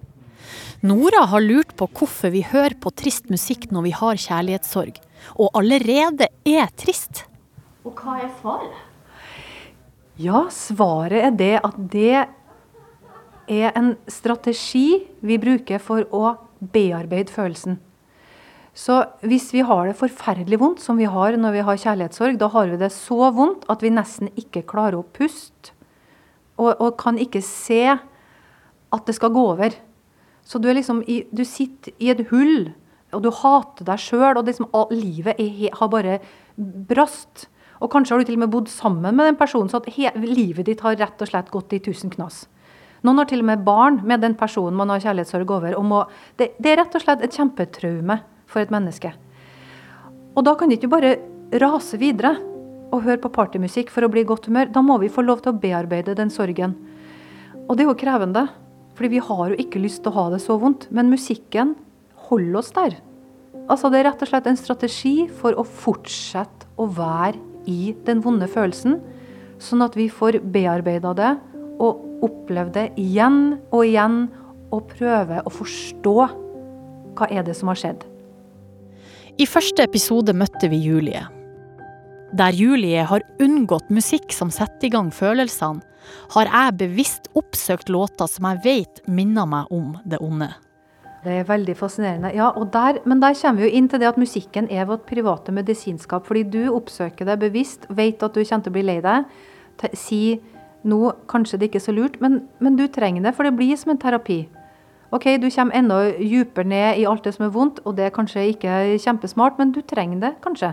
Nora 0.81 1.27
har 1.29 1.43
lurt 1.45 1.75
på 1.77 1.86
hvorfor 1.88 2.34
vi 2.34 2.41
hører 2.41 2.73
på 2.81 2.89
trist 2.97 3.29
musikk 3.29 3.69
når 3.71 3.86
vi 3.86 3.91
har 3.99 4.17
kjærlighetssorg, 4.23 4.97
og 5.38 5.53
allerede 5.53 6.27
er 6.49 6.73
trist. 6.75 7.27
Og 7.86 7.93
hva 8.01 8.17
er 8.23 8.34
svaret? 8.41 8.73
Ja, 10.17 10.47
svaret 10.49 11.21
er 11.29 11.38
det 11.38 11.53
at 11.62 11.77
det 11.93 12.25
er 13.51 13.71
en 13.77 13.93
strategi 14.10 15.05
vi 15.21 15.38
bruker 15.38 15.77
for 15.79 16.10
å 16.10 16.34
bearbeide 16.73 17.29
følelsen. 17.29 17.77
Så 18.77 19.01
hvis 19.27 19.49
vi 19.51 19.65
har 19.67 19.89
det 19.89 19.97
forferdelig 19.99 20.60
vondt, 20.62 20.81
som 20.84 20.99
vi 20.99 21.10
har 21.10 21.36
når 21.36 21.55
vi 21.57 21.63
har 21.67 21.79
kjærlighetssorg, 21.81 22.38
da 22.39 22.47
har 22.53 22.71
vi 22.71 22.79
det 22.79 22.91
så 22.95 23.31
vondt 23.36 23.65
at 23.71 23.84
vi 23.84 23.91
nesten 23.91 24.31
ikke 24.39 24.63
klarer 24.69 25.01
å 25.01 25.07
puste. 25.15 25.75
Og, 26.62 26.75
og 26.79 26.95
kan 27.01 27.17
ikke 27.19 27.41
se 27.43 27.84
at 27.91 29.07
det 29.07 29.15
skal 29.17 29.34
gå 29.34 29.43
over. 29.55 29.75
Så 30.47 30.60
du, 30.62 30.69
liksom 30.71 31.01
i, 31.10 31.23
du 31.31 31.43
sitter 31.47 31.95
i 31.99 32.12
et 32.13 32.23
hull, 32.31 32.71
og 33.12 33.25
du 33.25 33.31
hater 33.41 33.88
deg 33.88 33.99
sjøl, 33.99 34.39
og 34.39 34.47
liksom, 34.47 34.69
livet 34.93 35.39
er, 35.41 35.67
har 35.75 35.91
bare 35.91 36.19
brast. 36.55 37.49
Og 37.81 37.91
kanskje 37.91 38.15
har 38.15 38.21
du 38.21 38.29
til 38.29 38.38
og 38.39 38.45
med 38.45 38.53
bodd 38.53 38.71
sammen 38.71 39.15
med 39.17 39.27
den 39.27 39.39
personen, 39.39 39.71
så 39.71 39.81
he, 39.89 40.07
livet 40.21 40.69
ditt 40.69 40.84
har 40.86 40.99
rett 40.99 41.23
og 41.23 41.31
slett 41.31 41.51
gått 41.51 41.75
i 41.75 41.81
tusen 41.84 42.13
knas. 42.13 42.45
Noen 43.01 43.17
har 43.17 43.27
til 43.27 43.41
og 43.41 43.49
med 43.49 43.63
barn 43.65 44.03
med 44.05 44.21
den 44.21 44.36
personen 44.38 44.77
man 44.77 44.91
har 44.93 45.01
kjærlighetssorg 45.01 45.51
over. 45.57 45.79
Må, 45.84 46.03
det, 46.38 46.53
det 46.62 46.71
er 46.71 46.84
rett 46.84 46.95
og 46.95 47.03
slett 47.03 47.23
et 47.25 47.36
kjempetraume 47.36 48.19
for 48.51 48.63
et 48.63 48.73
menneske. 48.73 49.13
Og 50.35 50.45
da 50.47 50.55
kan 50.55 50.69
du 50.69 50.77
ikke 50.77 50.91
bare 50.91 51.17
rase 51.61 51.99
videre 51.99 52.37
og 52.91 53.05
høre 53.05 53.21
på 53.23 53.31
partymusikk 53.33 53.91
for 53.91 54.03
å 54.03 54.11
bli 54.11 54.23
i 54.23 54.27
godt 54.27 54.47
humør. 54.49 54.71
Da 54.71 54.83
må 54.83 54.97
vi 55.01 55.11
få 55.11 55.23
lov 55.23 55.43
til 55.43 55.53
å 55.53 55.59
bearbeide 55.59 56.15
den 56.17 56.31
sorgen. 56.31 56.75
Og 57.67 57.77
det 57.77 57.85
er 57.85 57.91
jo 57.91 57.99
krevende, 57.99 58.47
fordi 58.95 59.13
vi 59.15 59.23
har 59.23 59.51
jo 59.51 59.59
ikke 59.63 59.81
lyst 59.83 60.03
til 60.03 60.11
å 60.11 60.17
ha 60.17 60.25
det 60.33 60.41
så 60.43 60.57
vondt. 60.59 60.89
Men 60.91 61.11
musikken 61.11 61.75
holder 62.27 62.59
oss 62.59 62.73
der. 62.75 62.97
Altså 63.71 63.91
Det 63.91 64.01
er 64.01 64.09
rett 64.09 64.23
og 64.23 64.31
slett 64.31 64.49
en 64.49 64.59
strategi 64.59 65.15
for 65.39 65.55
å 65.55 65.63
fortsette 65.63 66.67
å 66.79 66.87
være 66.91 67.39
i 67.69 67.93
den 68.07 68.23
vonde 68.23 68.47
følelsen, 68.49 68.97
sånn 69.61 69.85
at 69.85 69.95
vi 69.95 70.07
får 70.09 70.39
bearbeida 70.51 71.13
det 71.15 71.31
og 71.81 72.25
opplevd 72.25 72.73
det 72.75 72.87
igjen 72.99 73.41
og 73.69 73.83
igjen, 73.85 74.23
og 74.71 74.87
prøve 74.87 75.41
å 75.43 75.51
forstå 75.51 76.15
hva 77.17 77.27
er 77.27 77.43
det 77.43 77.57
som 77.57 77.67
har 77.71 77.79
skjedd. 77.79 78.05
I 79.39 79.46
første 79.48 79.86
episode 79.88 80.34
møtte 80.36 80.67
vi 80.72 80.82
Julie. 80.84 81.22
Der 82.36 82.56
Julie 82.56 83.04
har 83.08 83.24
unngått 83.44 83.88
musikk 83.94 84.34
som 84.36 84.52
setter 84.52 84.89
i 84.89 84.91
gang 84.91 85.12
følelsene, 85.15 85.84
har 86.34 86.50
jeg 86.50 86.76
bevisst 86.80 87.30
oppsøkt 87.38 87.91
låter 87.94 88.28
som 88.28 88.48
jeg 88.50 88.60
vet 88.65 89.02
minner 89.08 89.48
meg 89.48 89.72
om 89.72 89.94
det 90.04 90.20
onde. 90.20 90.50
Det 91.24 91.36
er 91.38 91.48
veldig 91.48 91.76
fascinerende. 91.78 92.32
Ja, 92.36 92.50
der, 92.74 93.00
men 93.06 93.22
der 93.22 93.38
kommer 93.38 93.62
vi 93.62 93.70
jo 93.70 93.78
inn 93.78 93.88
til 93.88 94.02
det 94.02 94.10
at 94.10 94.20
musikken 94.20 94.67
er 94.74 94.89
vårt 94.89 95.06
private 95.08 95.54
medisinskap. 95.54 96.26
Fordi 96.26 96.44
du 96.50 96.63
oppsøker 96.74 97.30
det 97.30 97.38
bevisst, 97.44 97.86
vet 97.89 98.24
at 98.26 98.34
du 98.34 98.41
kommer 98.41 98.65
til 98.65 98.74
å 98.74 98.78
bli 98.80 98.88
lei 98.88 98.98
deg. 99.06 99.30
Si 99.94 100.41
nå 100.82 101.12
kanskje 101.30 101.62
det 101.62 101.70
ikke 101.70 101.78
er 101.78 101.86
så 101.86 101.94
lurt, 101.94 102.17
men, 102.24 102.41
men 102.60 102.76
du 102.76 102.88
trenger 102.89 103.28
det, 103.28 103.36
for 103.38 103.46
det 103.46 103.54
blir 103.56 103.78
som 103.78 103.94
en 103.94 104.02
terapi. 104.02 104.41
Ok, 105.12 105.26
Du 105.41 105.50
kommer 105.52 105.76
enda 105.76 106.12
dypere 106.15 106.67
ned 106.67 107.00
i 107.02 107.06
alt 107.06 107.26
det 107.26 107.34
som 107.36 107.43
er 107.45 107.52
vondt, 107.52 107.82
og 107.84 107.97
det 107.97 108.06
er 108.06 108.13
kanskje 108.15 108.45
ikke 108.54 108.97
kjempesmart, 109.04 109.58
men 109.60 109.74
du 109.76 109.82
trenger 109.82 110.21
det 110.21 110.36
kanskje. 110.41 110.71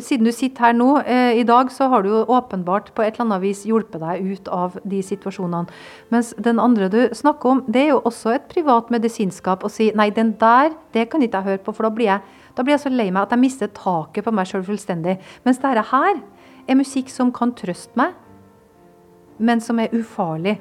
Siden 0.00 0.24
du 0.24 0.32
sitter 0.32 0.64
her 0.64 0.72
nå 0.72 0.86
eh, 1.04 1.36
i 1.38 1.44
dag, 1.44 1.68
så 1.70 1.90
har 1.92 2.02
du 2.02 2.08
jo 2.08 2.22
åpenbart 2.24 2.88
på 2.96 3.04
et 3.04 3.14
eller 3.14 3.26
annet 3.26 3.42
vis 3.44 3.60
hjulpet 3.68 4.00
deg 4.00 4.24
ut 4.24 4.48
av 4.48 4.78
de 4.82 5.02
situasjonene. 5.04 5.68
Mens 6.10 6.32
den 6.40 6.58
andre 6.58 6.88
du 6.88 6.98
snakker 7.14 7.50
om, 7.52 7.62
det 7.68 7.82
er 7.82 7.92
jo 7.92 8.00
også 8.08 8.32
et 8.34 8.48
privat 8.50 8.88
medisinskap 8.90 9.62
å 9.62 9.70
si 9.70 9.92
nei, 9.94 10.08
den 10.10 10.32
der, 10.40 10.72
det 10.96 11.10
kan 11.12 11.22
ikke 11.22 11.44
jeg 11.44 11.50
høre 11.52 11.62
på, 11.68 11.76
for 11.76 11.86
da 11.86 11.94
blir 11.94 12.08
jeg, 12.08 12.42
da 12.56 12.64
blir 12.64 12.78
jeg 12.78 12.86
så 12.88 12.94
lei 12.96 13.10
meg 13.12 13.22
at 13.26 13.36
jeg 13.36 13.44
mister 13.44 13.70
taket 13.76 14.24
på 14.24 14.34
meg 14.34 14.48
sjøl 14.48 14.64
fullstendig. 14.66 15.20
Mens 15.44 15.60
dette 15.60 15.88
her 15.92 16.22
er 16.64 16.80
musikk 16.80 17.12
som 17.12 17.30
kan 17.36 17.52
trøste 17.52 18.00
meg, 18.00 18.16
men 19.38 19.60
som 19.60 19.78
er 19.78 19.92
ufarlig. 19.92 20.56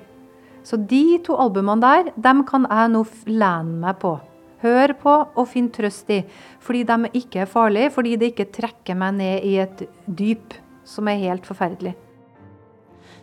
Så 0.63 0.79
de 0.79 1.19
to 1.25 1.35
albumene 1.39 1.83
der, 1.83 2.13
dem 2.15 2.43
kan 2.47 2.67
jeg 2.69 2.91
nå 2.93 3.03
lene 3.27 3.81
meg 3.83 3.99
på. 4.03 4.15
Hør 4.63 4.93
på 4.95 5.15
og 5.27 5.47
finn 5.51 5.67
trøst 5.75 6.11
i. 6.15 6.21
Fordi 6.63 6.85
de 6.87 7.11
ikke 7.19 7.43
er 7.43 7.51
farlige, 7.51 7.91
fordi 7.91 8.15
det 8.19 8.31
ikke 8.31 8.51
trekker 8.61 8.95
meg 8.95 9.17
ned 9.19 9.43
i 9.43 9.57
et 9.65 9.83
dyp 10.07 10.55
som 10.87 11.09
er 11.11 11.19
helt 11.19 11.47
forferdelig. 11.47 11.93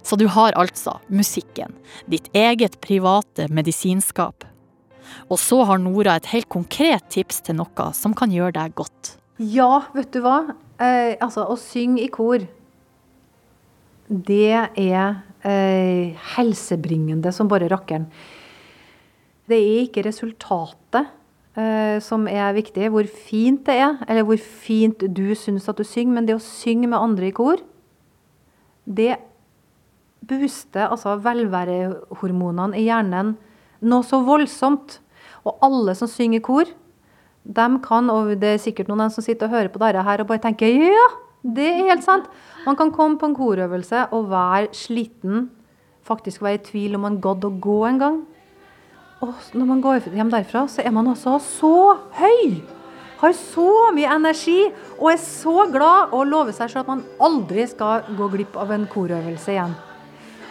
Så 0.04 0.16
du 0.16 0.26
har 0.32 0.56
altså 0.56 0.96
musikken, 1.12 1.74
ditt 2.08 2.28
eget 2.36 2.78
private 2.80 3.48
medisinskap. 3.52 4.46
Og 5.28 5.40
så 5.40 5.62
har 5.68 5.80
Nora 5.80 6.16
et 6.16 6.28
helt 6.32 6.48
konkret 6.52 7.08
tips 7.12 7.42
til 7.46 7.58
noe 7.60 7.90
som 7.96 8.14
kan 8.16 8.32
gjøre 8.32 8.54
deg 8.56 8.76
godt. 8.78 9.16
Ja, 9.40 9.86
vet 9.96 10.12
du 10.12 10.20
hva? 10.24 10.54
Eh, 10.80 11.16
altså, 11.20 11.46
å 11.48 11.56
synge 11.60 12.04
i 12.04 12.10
kor, 12.12 12.44
det 14.08 14.68
er 14.76 15.20
eh, 15.46 16.16
helsebringende 16.34 17.32
som 17.34 17.48
bare 17.50 17.70
rakkeren. 17.70 18.06
Det 19.50 19.58
er 19.58 19.86
ikke 19.86 20.04
resultatet 20.06 21.10
eh, 21.58 21.98
som 22.04 22.28
er 22.30 22.54
viktig, 22.56 22.90
hvor 22.92 23.08
fint 23.08 23.64
det 23.66 23.78
er, 23.82 23.98
eller 24.06 24.26
hvor 24.28 24.40
fint 24.40 25.02
du 25.02 25.26
syns 25.38 25.68
at 25.70 25.78
du 25.80 25.86
synger, 25.86 26.14
men 26.18 26.28
det 26.28 26.38
å 26.38 26.44
synge 26.44 26.90
med 26.90 27.00
andre 27.00 27.30
i 27.30 27.34
kor, 27.34 27.62
det 28.86 29.16
booster 30.30 30.90
altså 30.90 31.16
velværehormonene 31.22 32.78
i 32.78 32.86
hjernen 32.86 33.34
noe 33.80 34.04
så 34.06 34.20
voldsomt. 34.24 34.98
Og 35.48 35.56
alle 35.64 35.94
som 35.96 36.10
synger 36.10 36.40
i 36.40 36.44
kor, 36.44 36.70
de 37.40 37.66
kan, 37.84 38.10
og 38.12 38.34
det 38.40 38.54
er 38.54 38.62
sikkert 38.62 38.90
noen 38.90 39.10
som 39.12 39.24
sitter 39.24 39.48
og 39.48 39.56
hører 39.56 39.72
på 39.72 39.80
dette 39.80 40.04
her 40.04 40.20
og 40.20 40.28
bare 40.28 40.42
tenker 40.44 40.68
ja, 40.68 41.06
det 41.42 41.66
er 41.66 41.88
helt 41.88 42.04
sant. 42.04 42.26
Man 42.66 42.76
kan 42.76 42.92
komme 42.92 43.16
på 43.18 43.30
en 43.30 43.36
korøvelse 43.36 44.08
og 44.12 44.28
være 44.30 44.74
sliten, 44.76 45.48
faktisk 46.04 46.42
være 46.44 46.58
i 46.58 46.64
tvil 46.66 46.98
om 46.98 47.06
man 47.06 47.20
gadd 47.22 47.46
å 47.48 47.54
gå 47.62 47.78
en 47.88 48.00
gang. 48.00 48.20
Og 49.20 49.32
når 49.52 49.68
man 49.68 49.80
går 49.84 50.10
hjem 50.16 50.32
derfra, 50.32 50.66
så 50.68 50.84
er 50.84 50.92
man 50.96 51.08
også 51.08 51.38
så 51.44 51.74
høy. 52.20 52.60
Har 53.20 53.34
så 53.36 53.68
mye 53.92 54.08
energi 54.16 54.62
og 54.96 55.10
er 55.12 55.20
så 55.20 55.66
glad 55.72 56.14
og 56.16 56.28
lover 56.28 56.56
seg 56.56 56.72
selv 56.72 56.86
at 56.86 56.92
man 56.94 57.02
aldri 57.20 57.66
skal 57.68 58.06
gå 58.16 58.30
glipp 58.32 58.56
av 58.56 58.72
en 58.72 58.86
korøvelse 58.88 59.52
igjen. 59.52 59.76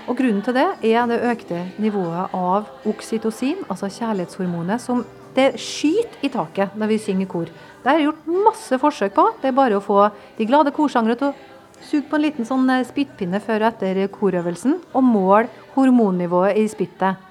Og 0.09 0.17
Grunnen 0.17 0.41
til 0.45 0.55
det 0.57 0.67
er 0.89 1.09
det 1.09 1.21
økte 1.31 1.63
nivået 1.81 2.33
av 2.33 2.69
oksytocin, 2.89 3.65
altså 3.69 3.89
kjærlighetshormonet, 3.93 4.81
som 4.81 5.03
det 5.35 5.51
skyter 5.61 6.25
i 6.25 6.31
taket 6.33 6.77
når 6.77 6.93
vi 6.93 7.01
synger 7.01 7.29
kor. 7.29 7.51
Det 7.83 7.91
er 7.91 8.03
gjort 8.03 8.25
masse 8.27 8.79
forsøk 8.81 9.13
på. 9.15 9.25
Det 9.39 9.51
er 9.51 9.55
bare 9.55 9.77
å 9.77 9.83
få 9.83 10.09
de 10.37 10.47
glade 10.47 10.73
korsangere 10.75 11.15
til 11.19 11.31
å 11.31 11.85
suge 11.85 12.09
på 12.09 12.17
en 12.17 12.25
liten 12.25 12.47
sånn 12.47 12.67
eh, 12.73 12.83
spyttpinne 12.87 13.39
før 13.43 13.63
og 13.63 13.69
etter 13.71 14.01
korøvelsen, 14.11 14.79
og 14.91 15.05
måle 15.05 15.47
hormonnivået 15.77 16.59
i 16.59 16.67
spyttet. 16.71 17.27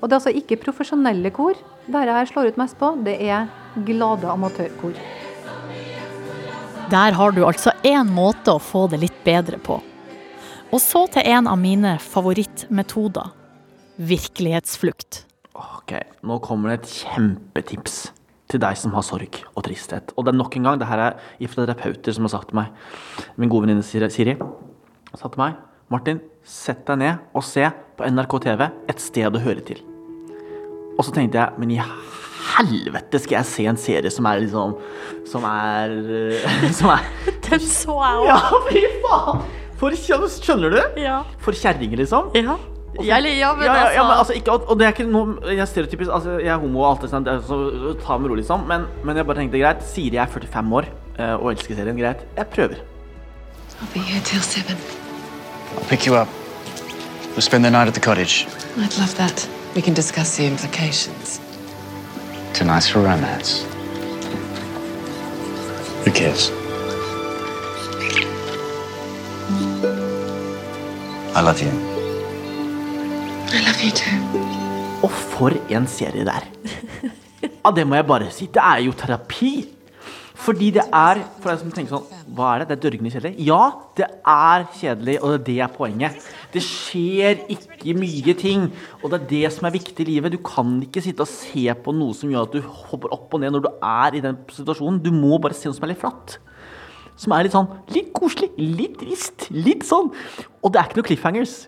Og 0.00 0.08
det 0.08 0.14
er 0.14 0.20
altså 0.22 0.32
ikke 0.32 0.62
profesjonelle 0.62 1.32
kor 1.36 1.58
dette 1.90 2.14
her 2.14 2.28
slår 2.28 2.52
ut 2.52 2.60
mest 2.60 2.78
på, 2.80 2.94
det 3.04 3.18
er 3.20 3.48
glade 3.86 4.28
amatørkor. 4.30 4.96
Der 6.90 7.14
har 7.14 7.34
du 7.34 7.42
altså 7.46 7.74
én 7.86 8.08
måte 8.10 8.56
å 8.56 8.62
få 8.62 8.86
det 8.90 9.02
litt 9.02 9.18
bedre 9.26 9.60
på. 9.62 9.78
Og 10.70 10.80
så 10.82 11.04
til 11.10 11.26
en 11.26 11.50
av 11.50 11.58
mine 11.58 11.96
favorittmetoder. 12.02 13.34
Virkelighetsflukt. 14.00 15.24
Ok, 15.60 15.92
nå 16.24 16.38
kommer 16.42 16.72
det 16.72 16.80
et 16.80 16.94
kjempetips 17.02 17.98
til 18.50 18.62
deg 18.62 18.78
som 18.78 18.94
har 18.96 19.04
sorg 19.06 19.40
og 19.54 19.64
tristhet. 19.66 20.12
Og 20.16 20.26
det 20.26 20.34
er 20.34 20.40
nok 20.40 20.56
en 20.58 20.68
gang, 20.68 20.80
det 20.80 20.88
her 20.90 21.04
er 21.06 21.18
ifra 21.42 21.64
terapeuter 21.64 22.16
som 22.16 22.26
har 22.26 22.34
sagt 22.34 22.50
til 22.50 22.60
meg. 22.60 22.72
Min 23.40 23.52
gode 23.52 23.68
venninne 23.68 23.86
Siri 23.86 24.10
sa 24.10 25.28
til 25.28 25.40
meg 25.42 25.58
Martin, 25.90 26.20
sett 26.46 26.84
deg 26.86 27.00
ned 27.00 27.36
og 27.36 27.42
se 27.46 27.64
på 27.98 28.06
NRK 28.14 28.36
TV 28.46 28.66
et 28.90 29.02
sted 29.02 29.34
å 29.34 29.42
høre 29.42 29.62
til. 29.66 29.80
Og 30.96 31.06
så 31.06 31.14
tenkte 31.16 31.40
jeg, 31.40 31.58
men 31.58 31.72
i 31.74 31.80
helvete 31.80 33.20
skal 33.22 33.40
jeg 33.40 33.48
se 33.50 33.66
en 33.70 33.78
serie 33.80 34.10
som 34.12 34.26
er 34.28 34.42
liksom 34.42 34.74
Som 35.28 35.44
er 35.48 35.92
Som 36.78 36.92
er 36.92 37.06
Den 37.46 37.64
så 37.64 37.96
jeg 38.02 38.20
òg. 38.20 38.28
Ja, 38.28 38.38
fy 38.68 38.84
faen! 39.04 39.42
For 39.80 39.96
Skjønner 39.96 40.74
du? 40.74 40.80
Ja. 41.00 41.22
For 41.40 41.56
kjerringer, 41.56 42.02
liksom. 42.02 42.34
ja. 42.36 42.58
Eller, 42.98 43.30
ja, 43.30 43.54
men 43.54 43.66
ja, 43.66 43.74
ja, 43.74 43.90
ja, 43.94 44.02
men 44.02 44.18
altså 44.18 44.34
ikke, 44.34 44.52
og 44.52 44.78
det 44.78 44.86
er 44.86 44.90
ikke 44.90 45.04
noe 45.06 45.36
Jeg 45.46 45.62
er 45.62 45.68
stereotypisk, 45.70 46.10
altså, 46.10 46.38
jeg 46.42 46.50
er 46.50 46.58
homo 46.58 46.80
og 46.82 46.88
alt 46.88 47.04
det 47.04 47.10
sånt, 47.12 47.28
er 47.30 47.38
så 47.46 47.94
ta 48.02 48.16
med 48.18 48.32
ro, 48.32 48.34
liksom. 48.34 48.66
Men, 48.66 48.88
men 49.06 49.16
jeg 49.16 49.26
bare 49.28 49.38
tenkte 49.38 49.60
greit, 49.62 49.84
Siri 49.86 50.18
er 50.18 50.26
45 50.26 50.74
år 50.80 50.88
eh, 50.90 51.34
og 51.36 51.52
elsker 51.52 51.78
serien. 51.78 52.00
Greit, 52.00 52.24
jeg 52.36 52.46
prøver. 52.56 52.82
I'll 53.80 53.92
be 53.94 54.00
here 54.00 54.20
till 54.24 54.42
seven. 54.42 54.76
I'll 55.76 55.88
pick 55.88 56.06
you 56.06 56.16
up. 56.16 56.28
We'll 57.32 57.46
spend 57.46 57.64
the 57.64 57.70
night 57.70 57.88
at 57.88 57.94
the 57.94 58.00
cottage. 58.00 58.46
I'd 58.76 58.98
love 58.98 59.14
that. 59.16 59.48
We 59.74 59.80
can 59.82 59.94
discuss 59.94 60.36
the 60.36 60.46
implications. 60.46 61.40
Tonight's 62.52 62.90
for 62.90 62.98
romance. 62.98 63.64
Who 66.04 66.10
cares? 66.10 66.50
I 71.36 71.40
love 71.40 71.62
you. 71.62 71.89
Og 73.80 75.10
for 75.10 75.54
en 75.72 75.86
serie 75.88 76.24
det 76.26 76.32
er! 76.34 76.48
Ja, 77.40 77.70
det 77.72 77.86
må 77.88 77.96
jeg 77.96 78.04
bare 78.08 78.26
si. 78.32 78.48
Det 78.52 78.60
er 78.60 78.82
jo 78.84 78.92
terapi. 78.96 79.52
Fordi 80.40 80.70
det 80.72 80.82
er 80.96 81.20
For 81.40 81.50
deg 81.50 81.60
som 81.60 81.72
tenker 81.72 81.92
sånn 81.92 82.26
Hva 82.36 82.54
er 82.54 82.62
det? 82.62 82.66
Det 82.70 82.76
er 82.76 82.82
dørgende 82.86 83.12
kjedelig? 83.12 83.44
Ja, 83.44 83.60
det 83.96 84.06
er 84.32 84.66
kjedelig, 84.78 85.16
og 85.24 85.46
det 85.46 85.56
er 85.64 85.72
poenget. 85.72 86.28
Det 86.52 86.62
skjer 86.64 87.42
ikke 87.52 87.96
mye 87.96 88.36
ting, 88.40 88.68
og 89.00 89.12
det 89.12 89.18
er 89.18 89.26
det 89.32 89.52
som 89.56 89.68
er 89.68 89.76
viktig 89.76 90.04
i 90.04 90.08
livet. 90.10 90.36
Du 90.36 90.40
kan 90.44 90.76
ikke 90.84 91.02
sitte 91.04 91.24
og 91.24 91.32
se 91.32 91.64
på 91.84 91.96
noe 91.96 92.16
som 92.16 92.32
gjør 92.32 92.48
at 92.48 92.56
du 92.56 92.60
hopper 92.64 93.12
opp 93.16 93.36
og 93.36 93.44
ned 93.44 93.56
når 93.56 93.64
du 93.64 93.70
er 93.80 94.16
i 94.16 94.24
den 94.24 94.40
situasjonen. 94.52 95.00
Du 95.04 95.12
må 95.16 95.40
bare 95.40 95.56
se 95.56 95.68
noe 95.68 95.76
som 95.76 95.88
er 95.88 95.94
litt 95.94 96.04
flatt. 96.04 96.38
Som 97.20 97.36
er 97.36 97.48
litt 97.48 97.56
sånn 97.56 97.68
litt 97.96 98.12
koselig, 98.16 98.52
litt 98.60 98.96
trist, 99.00 99.48
litt 99.52 99.88
sånn. 99.88 100.12
Og 100.60 100.72
det 100.72 100.80
er 100.80 100.88
ikke 100.88 101.00
noe 101.00 101.10
cliffhangers. 101.12 101.60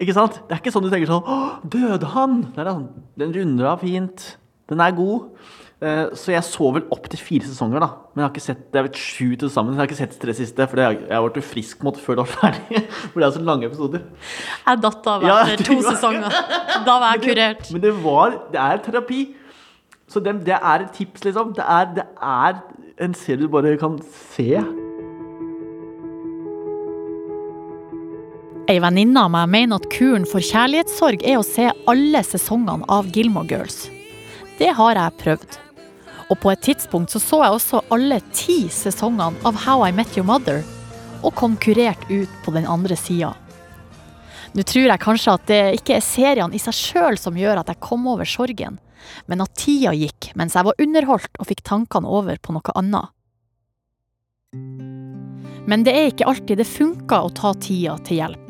Ikke 0.00 0.14
sant? 0.14 0.36
Det 0.48 0.54
er 0.56 0.60
ikke 0.62 0.72
sånn 0.74 0.84
du 0.86 0.90
tenker 0.92 1.10
sånn 1.10 1.24
Å, 1.26 1.38
døde 1.66 2.06
han? 2.14 2.40
Det 2.54 2.66
sånn, 2.68 2.88
Den 3.18 3.32
runder 3.34 3.72
av 3.72 3.80
fint. 3.82 4.36
Den 4.70 4.80
er 4.84 4.92
god. 4.94 5.30
Eh, 5.80 6.06
Så 6.18 6.32
jeg 6.34 6.42
så 6.46 6.68
vel 6.74 6.84
opp 6.94 7.08
til 7.10 7.18
fire 7.22 7.46
sesonger, 7.46 7.80
da. 7.82 7.88
Men 8.14 8.22
jeg 8.22 8.26
har 8.28 8.32
ikke 8.34 8.44
sett 8.46 8.62
det 8.72 8.78
er 8.78 8.86
vel 8.88 8.98
sju 8.98 9.36
til 9.38 9.50
sammen. 9.50 9.74
Jeg 9.74 9.80
har 9.82 9.88
ikke 9.90 9.98
sett 9.98 10.16
tre 10.22 10.34
siste, 10.38 10.66
for 10.70 10.76
jeg 10.82 11.00
jeg 11.08 11.32
ble 11.34 11.42
frisk 11.42 11.82
måte 11.86 12.02
før 12.02 12.18
det 12.20 12.24
var 12.26 12.32
ferdig. 12.42 12.82
For 13.12 13.20
det 13.22 13.26
er 13.28 13.34
så 13.38 13.42
lange 13.46 13.66
episoder. 13.70 14.02
Jeg 14.66 14.80
datt 14.86 15.06
av 15.14 15.22
Ja, 15.26 15.36
etter 15.46 15.64
du 15.64 15.70
to 15.72 15.78
var- 15.82 15.94
sesonger. 15.96 16.38
Da 16.86 16.98
var 17.02 17.16
jeg 17.16 17.24
kurert. 17.28 17.70
Men 17.72 17.80
det 17.86 17.94
var 18.04 18.38
Det 18.52 18.60
er 18.68 18.82
terapi. 18.86 19.20
Så 20.08 20.22
det, 20.24 20.38
det 20.46 20.56
er 20.56 20.84
et 20.86 20.92
tips, 20.96 21.24
liksom. 21.26 21.54
Det 21.58 21.64
er, 21.66 21.90
det 21.98 22.06
er 22.22 22.62
en 23.04 23.14
serie 23.14 23.36
du 23.42 23.48
bare 23.52 23.74
kan 23.78 23.98
se. 24.34 24.54
Ei 28.68 28.82
venninne 28.84 29.22
av 29.24 29.30
meg 29.32 29.48
mener 29.48 29.78
at 29.80 29.86
kuren 29.88 30.26
for 30.28 30.44
kjærlighetssorg 30.44 31.22
er 31.24 31.38
å 31.40 31.46
se 31.46 31.70
alle 31.88 32.20
sesongene 32.20 32.84
av 32.92 33.06
Gilmore 33.14 33.48
Girls. 33.48 33.86
Det 34.58 34.74
har 34.76 34.98
jeg 34.98 35.20
prøvd. 35.22 35.54
Og 36.28 36.36
på 36.42 36.50
et 36.52 36.60
tidspunkt 36.66 37.14
så, 37.14 37.20
så 37.22 37.38
jeg 37.40 37.54
også 37.56 37.80
alle 37.96 38.18
ti 38.36 38.58
sesongene 38.68 39.40
av 39.48 39.56
How 39.64 39.86
I 39.86 39.94
Met 39.96 40.12
Your 40.18 40.26
Mother, 40.28 40.60
og 41.24 41.32
kom 41.38 41.56
kurert 41.56 42.02
ut 42.10 42.34
på 42.44 42.52
den 42.52 42.68
andre 42.68 42.98
sida. 43.00 43.30
Nå 44.52 44.64
tror 44.68 44.90
jeg 44.90 45.00
kanskje 45.00 45.36
at 45.38 45.46
det 45.48 45.62
ikke 45.78 45.96
er 45.96 46.04
seriene 46.04 46.56
i 46.56 46.60
seg 46.60 46.76
sjøl 46.76 47.16
som 47.20 47.38
gjør 47.40 47.62
at 47.62 47.72
jeg 47.72 47.80
kom 47.84 48.04
over 48.12 48.28
sorgen, 48.28 48.76
men 49.32 49.44
at 49.44 49.54
tida 49.56 49.94
gikk 49.96 50.34
mens 50.36 50.58
jeg 50.58 50.68
var 50.68 50.76
underholdt 50.84 51.40
og 51.40 51.48
fikk 51.48 51.64
tankene 51.64 52.12
over 52.20 52.36
på 52.36 52.52
noe 52.52 52.76
annet. 52.76 53.08
Men 55.64 55.88
det 55.88 55.96
er 55.96 56.12
ikke 56.12 56.28
alltid 56.28 56.60
det 56.60 56.68
funker 56.68 57.24
å 57.24 57.32
ta 57.32 57.54
tida 57.56 57.96
til 58.04 58.20
hjelp. 58.20 58.47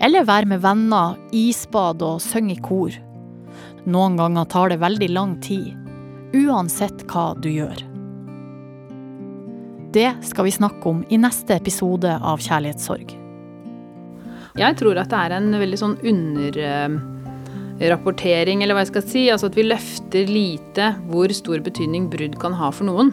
Eller 0.00 0.28
være 0.28 0.50
med 0.50 0.64
venner, 0.64 1.18
isbad 1.32 2.02
og 2.06 2.20
synge 2.24 2.56
i 2.56 2.64
kor. 2.64 2.96
Noen 3.90 4.18
ganger 4.20 4.50
tar 4.50 4.72
det 4.72 4.82
veldig 4.82 5.10
lang 5.12 5.38
tid, 5.44 5.72
uansett 6.36 7.06
hva 7.10 7.26
du 7.40 7.50
gjør. 7.52 7.90
Det 9.90 10.12
skal 10.22 10.44
vi 10.46 10.52
snakke 10.54 10.86
om 10.86 11.00
i 11.10 11.18
neste 11.18 11.50
episode 11.56 12.06
av 12.06 12.38
Kjærlighetssorg. 12.44 13.10
Jeg 14.58 14.74
tror 14.78 14.98
at 15.00 15.10
det 15.10 15.18
er 15.18 15.30
en 15.36 15.52
veldig 15.58 15.78
sånn 15.78 15.96
underrapportering, 16.06 18.62
eller 18.62 18.74
hva 18.76 18.82
jeg 18.84 18.92
skal 18.92 19.06
si. 19.06 19.30
Altså 19.32 19.46
at 19.50 19.56
vi 19.58 19.64
løfter 19.66 20.26
lite 20.30 20.94
hvor 21.10 21.28
stor 21.34 21.58
betydning 21.66 22.10
brudd 22.12 22.34
kan 22.42 22.52
ha 22.58 22.68
for 22.74 22.84
noen. 22.90 23.10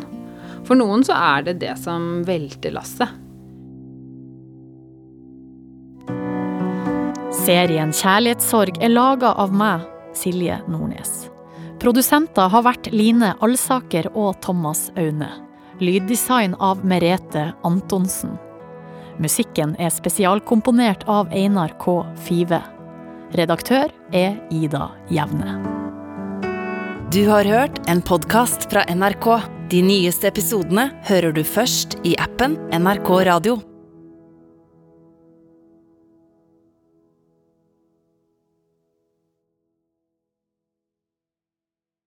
For 0.67 0.75
noen 0.77 1.01
så 1.07 1.13
er 1.15 1.39
det 1.47 1.55
det 1.63 1.75
som 1.81 2.01
velter 2.27 2.71
lasset. 2.75 3.09
Serien 7.47 7.93
Kjærlighetssorg 7.95 8.81
er 8.83 8.91
laga 8.91 9.29
av 9.39 9.53
meg, 9.55 9.85
Silje 10.17 10.57
Nordnes. 10.67 11.29
Produsenter 11.79 12.49
har 12.51 12.65
vært 12.65 12.89
Line 12.91 13.29
Alsaker 13.45 14.09
og 14.11 14.41
Thomas 14.43 14.89
Aune. 14.99 15.29
Lyddesign 15.79 16.57
av 16.59 16.81
Merete 16.83 17.53
Antonsen. 17.67 18.33
Musikken 19.23 19.77
er 19.79 19.93
spesialkomponert 19.95 21.05
av 21.07 21.31
Einar 21.31 21.71
K. 21.79 22.01
Five. 22.25 22.59
Redaktør 23.39 23.95
er 24.11 24.35
Ida 24.51 24.89
Jevne. 25.07 25.55
Du 27.15 27.21
har 27.31 27.47
hørt 27.47 27.79
en 27.87 28.03
podkast 28.03 28.67
fra 28.73 28.83
NRK. 28.91 29.31
De 29.71 29.85
nyeste 29.87 30.27
episodene 30.33 30.89
hører 31.07 31.31
du 31.31 31.45
først 31.47 31.95
i 32.03 32.17
appen 32.19 32.59
NRK 32.75 33.15
Radio. 33.31 33.61